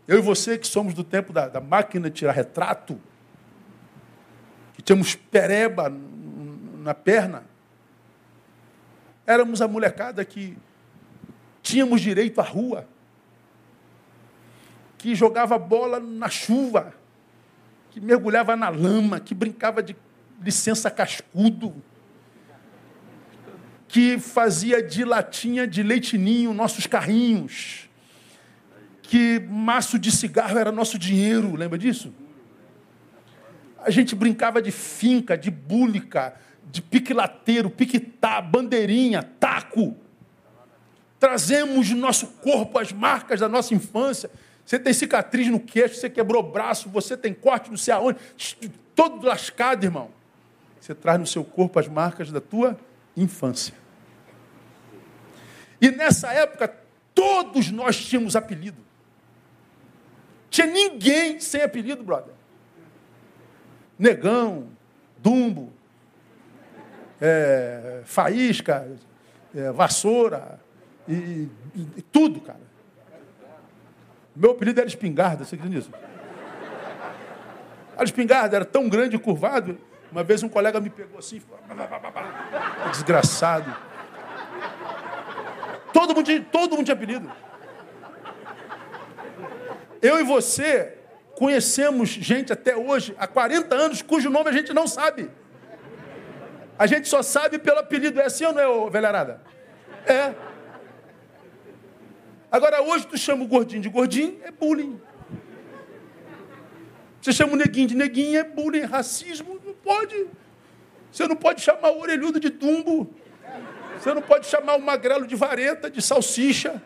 [0.06, 3.00] Eu e você, que somos do tempo da, da máquina de tirar retrato,
[4.74, 5.90] que tínhamos pereba
[6.80, 7.44] na perna,
[9.26, 10.58] éramos a molecada que
[11.64, 12.86] tínhamos direito à rua,
[15.06, 16.92] que jogava bola na chuva,
[17.92, 19.96] que mergulhava na lama, que brincava de
[20.42, 21.76] licença cascudo,
[23.88, 27.88] que fazia de latinha de leitinho nossos carrinhos,
[29.04, 32.12] que maço de cigarro era nosso dinheiro, lembra disso?
[33.84, 36.34] A gente brincava de finca, de búlica,
[36.72, 37.72] de pique-lateiro,
[38.52, 39.96] bandeirinha, taco.
[41.20, 44.32] Trazemos no nosso corpo as marcas da nossa infância.
[44.66, 48.20] Você tem cicatriz no queixo, você quebrou o braço, você tem corte não sei aonde,
[48.96, 50.10] todo lascado, irmão.
[50.82, 52.78] Você traz no seu corpo as marcas da tua
[53.16, 53.74] infância.
[55.80, 56.76] E nessa época,
[57.14, 58.78] todos nós tínhamos apelido.
[60.50, 62.34] Tinha ninguém sem apelido, brother.
[63.98, 64.70] Negão,
[65.18, 65.72] Dumbo,
[67.20, 68.88] é, Faísca,
[69.54, 70.60] é, Vassoura,
[71.08, 72.60] e, e, e, tudo, cara.
[74.36, 75.92] Meu apelido era espingarda, você acredita nisso?
[77.98, 79.78] A espingarda era tão grande e curvado,
[80.12, 81.42] uma vez um colega me pegou assim,
[82.92, 83.74] desgraçado.
[85.94, 87.32] Todo mundo, todo mundo tinha apelido.
[90.02, 90.98] Eu e você
[91.36, 95.32] conhecemos gente até hoje, há 40 anos, cujo nome a gente não sabe.
[96.78, 98.20] A gente só sabe pelo apelido.
[98.20, 99.42] É assim ou não é, velharada?
[100.06, 100.34] É.
[102.52, 105.00] Agora, hoje tu chama o gordinho de gordinho, é bullying.
[107.22, 108.82] Você chama o neguinho de neguinho, é bullying.
[108.82, 110.28] Racismo, não pode.
[111.12, 113.14] Você não pode chamar o orelhudo de tumbo.
[113.98, 116.82] Você não pode chamar o magrelo de vareta, de salsicha.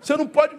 [0.00, 0.56] Você não pode.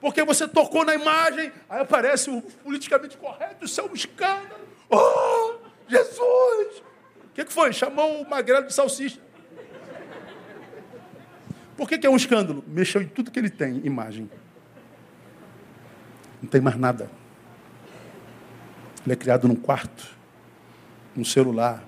[0.00, 4.60] Porque você tocou na imagem, aí aparece o politicamente correto, isso é um escândalo.
[4.88, 5.54] Oh,
[5.88, 6.78] Jesus!
[7.24, 7.72] O que, que foi?
[7.72, 9.20] Chamou o magrelo de salsicha.
[11.80, 12.62] Por que, que é um escândalo?
[12.66, 14.30] Mexeu em tudo que ele tem, imagem.
[16.42, 17.10] Não tem mais nada.
[19.02, 20.14] Ele é criado num quarto,
[21.16, 21.82] num celular.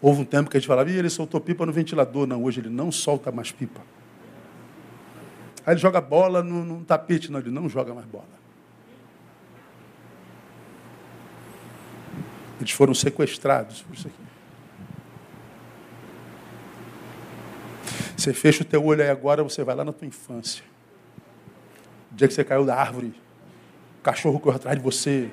[0.00, 2.26] Houve um tempo que a gente falava, ele soltou pipa no ventilador.
[2.26, 3.82] Não, hoje ele não solta mais pipa.
[5.66, 7.30] Aí ele joga bola no, no tapete.
[7.30, 8.24] Não, ele não joga mais bola.
[12.58, 14.23] Eles foram sequestrados por isso aqui.
[18.16, 20.64] Você fecha o teu olho aí agora, você vai lá na tua infância.
[22.12, 23.14] O dia que você caiu da árvore,
[23.98, 25.30] o cachorro correu atrás de você,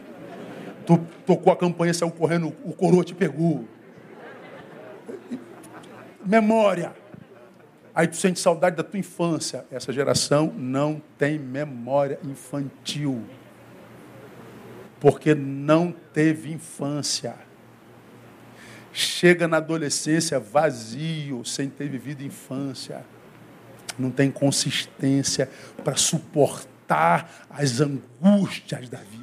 [0.86, 3.68] tu tocou a campanha, saiu correndo, o coroa te pegou.
[6.26, 6.94] Memória.
[7.94, 9.66] Aí tu sente saudade da tua infância.
[9.70, 13.24] Essa geração não tem memória infantil.
[15.00, 17.36] Porque não teve infância
[18.94, 23.04] chega na adolescência vazio, sem ter vivido infância.
[23.98, 25.50] Não tem consistência
[25.84, 29.22] para suportar as angústias da vida.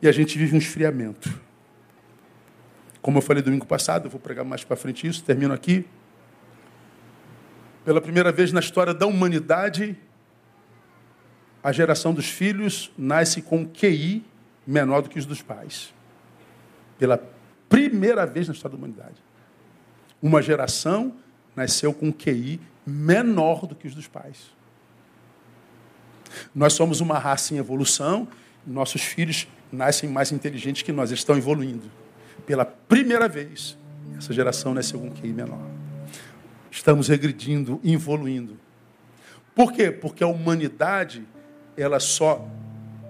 [0.00, 1.42] E a gente vive um esfriamento.
[3.00, 5.86] Como eu falei domingo passado, eu vou pregar mais para frente isso, termino aqui.
[7.84, 9.98] Pela primeira vez na história da humanidade,
[11.64, 14.22] a geração dos filhos nasce com QI
[14.66, 15.94] menor do que os dos pais.
[16.98, 17.18] Pela
[17.70, 19.16] primeira vez na história da humanidade.
[20.20, 21.14] Uma geração
[21.56, 24.52] nasceu com QI menor do que os dos pais.
[26.54, 28.28] Nós somos uma raça em evolução,
[28.66, 31.90] nossos filhos nascem mais inteligentes que nós, eles estão evoluindo.
[32.44, 33.78] Pela primeira vez,
[34.18, 35.66] essa geração nasceu com QI menor.
[36.70, 38.58] Estamos regredindo, evoluindo.
[39.54, 39.90] Por quê?
[39.90, 41.26] Porque a humanidade
[41.76, 42.46] ela só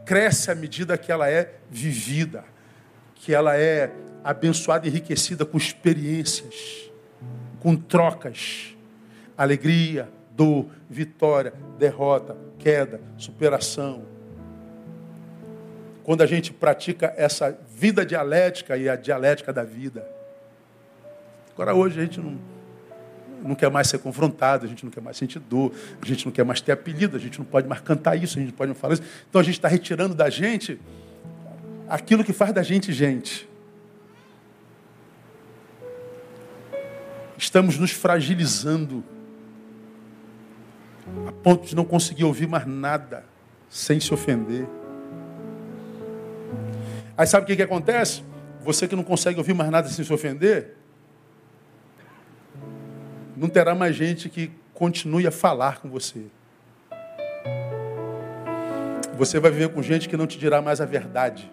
[0.04, 2.44] cresce à medida que ela é vivida,
[3.14, 3.90] que ela é
[4.22, 6.90] abençoada e enriquecida com experiências,
[7.60, 8.74] com trocas,
[9.36, 14.02] alegria, dor, vitória, derrota, queda, superação.
[16.02, 20.06] Quando a gente pratica essa vida dialética e a dialética da vida.
[21.52, 22.38] Agora hoje a gente não
[23.44, 26.32] não quer mais ser confrontado, a gente não quer mais sentir dor, a gente não
[26.32, 28.70] quer mais ter apelido, a gente não pode mais cantar isso, a gente não pode
[28.70, 29.02] mais falar isso.
[29.28, 30.80] Então a gente está retirando da gente
[31.88, 33.48] aquilo que faz da gente gente.
[37.36, 39.04] Estamos nos fragilizando
[41.26, 43.24] a ponto de não conseguir ouvir mais nada
[43.68, 44.66] sem se ofender.
[47.16, 48.22] Aí sabe o que, que acontece?
[48.62, 50.76] Você que não consegue ouvir mais nada sem se ofender,
[53.44, 56.22] não terá mais gente que continue a falar com você.
[59.18, 61.52] Você vai viver com gente que não te dirá mais a verdade.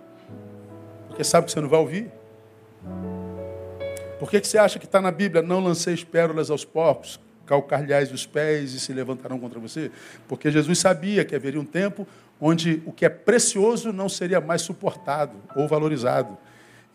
[1.10, 2.10] Porque sabe que você não vai ouvir.
[4.18, 5.42] Por que, que você acha que está na Bíblia?
[5.42, 9.92] Não lanceis pérolas aos porcos, calcar-lhes os pés e se levantarão contra você?
[10.30, 12.08] Porque Jesus sabia que haveria um tempo
[12.40, 16.38] onde o que é precioso não seria mais suportado ou valorizado.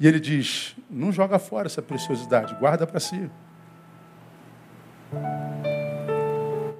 [0.01, 3.31] E ele diz: não joga fora essa preciosidade, guarda para si.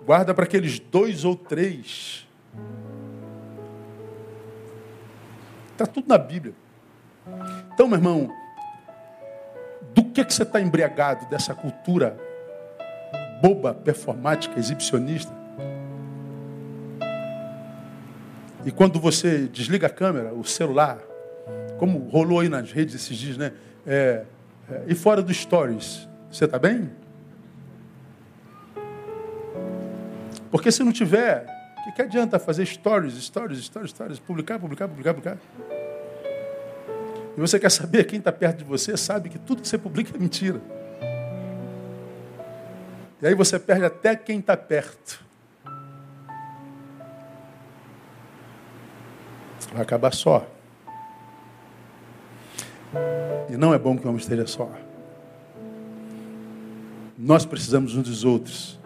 [0.05, 2.27] Guarda para aqueles dois ou três.
[5.73, 6.55] Está tudo na Bíblia.
[7.75, 8.31] Então, meu irmão,
[9.95, 12.17] do que, que você está embriagado dessa cultura
[13.43, 15.33] boba, performática, exibicionista?
[18.65, 20.99] E quando você desliga a câmera, o celular,
[21.79, 23.53] como rolou aí nas redes esses dias, né?
[23.87, 24.25] É,
[24.71, 26.91] é, e fora dos stories, você está bem?
[30.57, 31.45] Porque se não tiver,
[31.87, 35.39] o que, adianta fazer stories, stories, stories, stories, publicar, publicar, publicar, publicar?
[37.37, 40.17] E você quer saber quem está perto de você, sabe que tudo que você publica
[40.17, 40.59] é mentira.
[43.21, 45.23] E aí você perde até quem está perto.
[49.75, 50.49] Vai acabar só.
[53.51, 54.71] E não é bom que o homem esteja só.
[57.19, 58.86] Nós precisamos uns dos outros.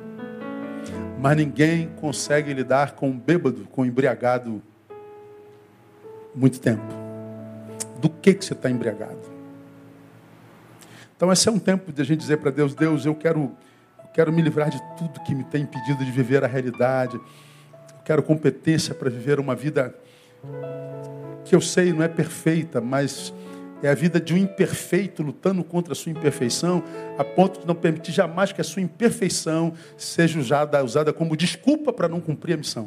[1.21, 4.63] Mas ninguém consegue lidar com um bêbado, com um embriagado,
[6.35, 6.83] muito tempo.
[8.01, 9.21] Do que, que você está embriagado?
[11.15, 13.55] Então, esse é um tempo de a gente dizer para Deus: Deus, eu quero,
[13.99, 17.17] eu quero me livrar de tudo que me tem impedido de viver a realidade.
[17.17, 19.95] Eu quero competência para viver uma vida
[21.45, 23.35] que eu sei não é perfeita, mas
[23.83, 26.83] é a vida de um imperfeito lutando contra a sua imperfeição,
[27.17, 31.93] a ponto de não permitir jamais que a sua imperfeição seja usada, usada como desculpa
[31.93, 32.87] para não cumprir a missão.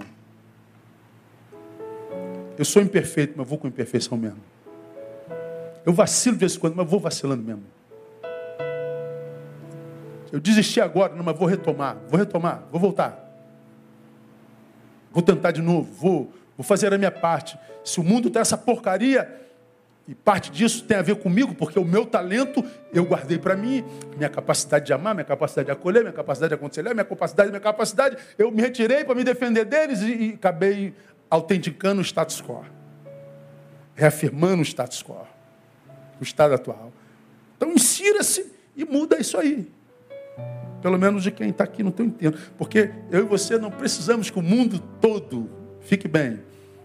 [2.57, 4.39] Eu sou imperfeito, mas vou com imperfeição mesmo.
[5.85, 7.63] Eu vacilo de vez em quando, mas vou vacilando mesmo.
[10.31, 13.19] Eu desisti agora, não, mas vou retomar, vou retomar, vou voltar.
[15.11, 17.57] Vou tentar de novo, vou, vou fazer a minha parte.
[17.83, 19.41] Se o mundo tem essa porcaria,
[20.05, 22.63] e parte disso tem a ver comigo, porque o meu talento
[22.93, 23.85] eu guardei para mim,
[24.17, 27.61] minha capacidade de amar, minha capacidade de acolher, minha capacidade de aconselhar, minha capacidade, minha
[27.61, 30.93] capacidade, eu me retirei para me defender deles e, e acabei
[31.29, 32.65] autenticando o status quo,
[33.95, 35.25] reafirmando o status quo,
[36.19, 36.91] o estado atual.
[37.55, 39.71] Então insira-se e muda isso aí.
[40.81, 42.37] Pelo menos de quem está aqui no teu entendo.
[42.57, 45.49] Porque eu e você não precisamos que o mundo todo
[45.79, 46.41] fique bem.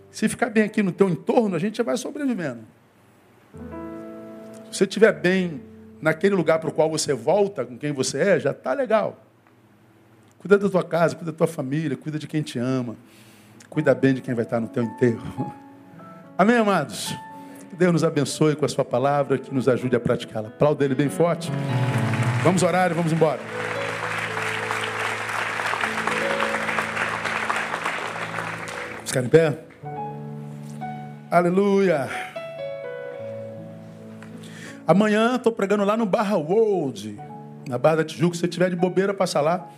[0.08, 2.60] Se ficar bem aqui no teu entorno, a gente já vai sobrevivendo.
[4.70, 5.62] Se você estiver bem
[6.00, 9.24] naquele lugar para o qual você volta, com quem você é, já está legal.
[10.38, 12.96] Cuida da tua casa, cuida da tua família, cuida de quem te ama.
[13.68, 15.52] Cuida bem de quem vai estar no teu enterro.
[16.38, 17.14] Amém, amados?
[17.70, 20.48] Que Deus nos abençoe com a sua palavra, que nos ajude a praticá-la.
[20.48, 21.50] Aplauda ele bem forte.
[22.42, 23.40] Vamos orar e vamos embora.
[29.04, 29.58] Ficar em pé?
[31.30, 32.27] Aleluia.
[34.88, 37.20] Amanhã estou pregando lá no Barra World,
[37.68, 38.34] na Barra da Tijuca.
[38.34, 39.68] Se você tiver de bobeira, passa lá.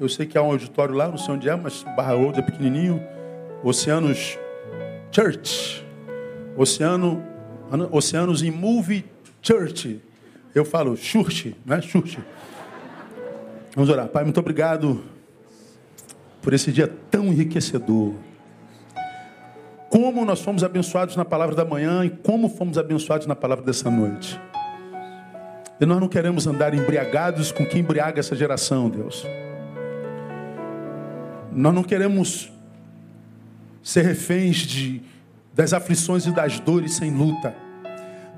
[0.00, 2.42] Eu sei que há um auditório lá, não sei onde é, mas Barra World é
[2.42, 3.00] pequenininho.
[3.62, 4.36] Oceanos
[5.12, 5.86] Church.
[6.56, 7.22] Oceano,
[7.92, 9.04] Oceanos in Movie
[9.40, 10.02] Church.
[10.52, 12.18] Eu falo church, não é church.
[13.72, 14.08] Vamos orar.
[14.08, 15.00] Pai, muito obrigado
[16.42, 18.14] por esse dia tão enriquecedor.
[19.88, 23.88] Como nós fomos abençoados na palavra da manhã e como fomos abençoados na palavra dessa
[23.88, 24.40] noite.
[25.78, 29.26] E nós não queremos andar embriagados com quem embriaga essa geração, Deus.
[31.52, 32.50] Nós não queremos
[33.82, 35.02] ser reféns de,
[35.54, 37.54] das aflições e das dores sem luta.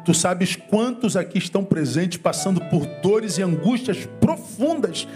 [0.05, 5.06] Tu sabes quantos aqui estão presentes passando por dores e angústias profundas,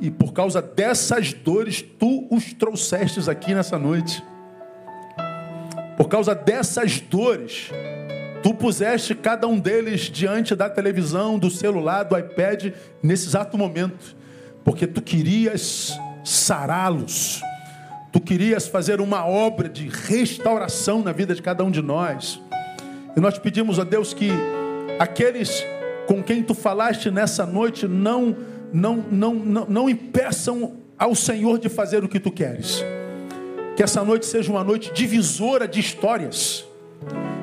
[0.00, 4.22] e por causa dessas dores, tu os trouxestes aqui nessa noite.
[5.96, 7.70] Por causa dessas dores,
[8.48, 12.72] Tu puseste cada um deles diante da televisão, do celular, do iPad,
[13.02, 14.16] nesse exato momento,
[14.64, 15.92] porque tu querias
[16.24, 17.42] sará-los,
[18.10, 22.40] tu querias fazer uma obra de restauração na vida de cada um de nós.
[23.14, 24.30] E nós pedimos a Deus que
[24.98, 25.62] aqueles
[26.06, 28.34] com quem tu falaste nessa noite não,
[28.72, 32.82] não, não, não, não impeçam ao Senhor de fazer o que tu queres.
[33.76, 36.66] Que essa noite seja uma noite divisora de histórias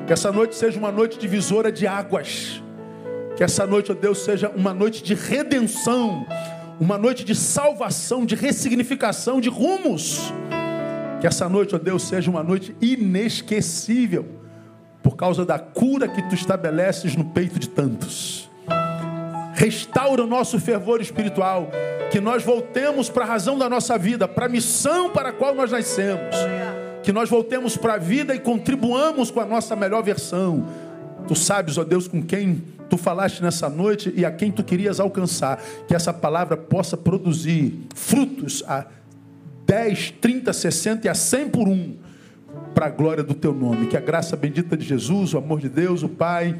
[0.06, 2.62] que essa noite seja uma noite divisora de águas.
[3.36, 6.24] Que essa noite, ó Deus, seja uma noite de redenção,
[6.80, 10.32] uma noite de salvação, de ressignificação, de rumos.
[11.20, 14.26] Que essa noite, ó Deus, seja uma noite inesquecível,
[15.02, 18.48] por causa da cura que tu estabeleces no peito de tantos.
[19.54, 21.68] Restaura o nosso fervor espiritual,
[22.12, 25.54] que nós voltemos para a razão da nossa vida, para a missão para a qual
[25.54, 26.36] nós nascemos
[27.06, 30.66] que nós voltemos para a vida e contribuamos com a nossa melhor versão.
[31.28, 34.98] Tu sabes, ó Deus, com quem tu falaste nessa noite e a quem tu querias
[34.98, 38.86] alcançar, que essa palavra possa produzir frutos a
[39.64, 41.94] 10, 30, 60 e a 100 por um,
[42.74, 43.86] para a glória do teu nome.
[43.86, 46.58] Que a graça bendita de Jesus, o amor de Deus, o Pai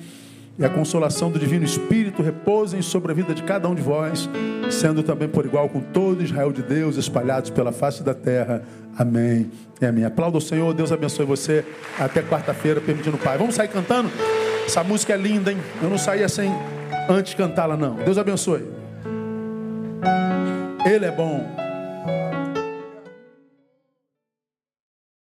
[0.58, 4.28] e a consolação do Divino Espírito repousem sobre a vida de cada um de vós,
[4.70, 8.62] sendo também por igual com todo Israel de Deus espalhados pela face da terra.
[8.96, 9.50] Amém
[9.80, 10.04] e amém.
[10.04, 11.64] Aplauda o Senhor, Deus abençoe você.
[11.98, 13.36] Até quarta-feira, permitindo o Pai.
[13.36, 14.10] Vamos sair cantando?
[14.64, 15.58] Essa música é linda, hein?
[15.82, 16.50] Eu não saía sem
[17.08, 17.96] antes cantá-la, não.
[17.96, 18.64] Deus abençoe.
[20.84, 21.65] Ele é bom.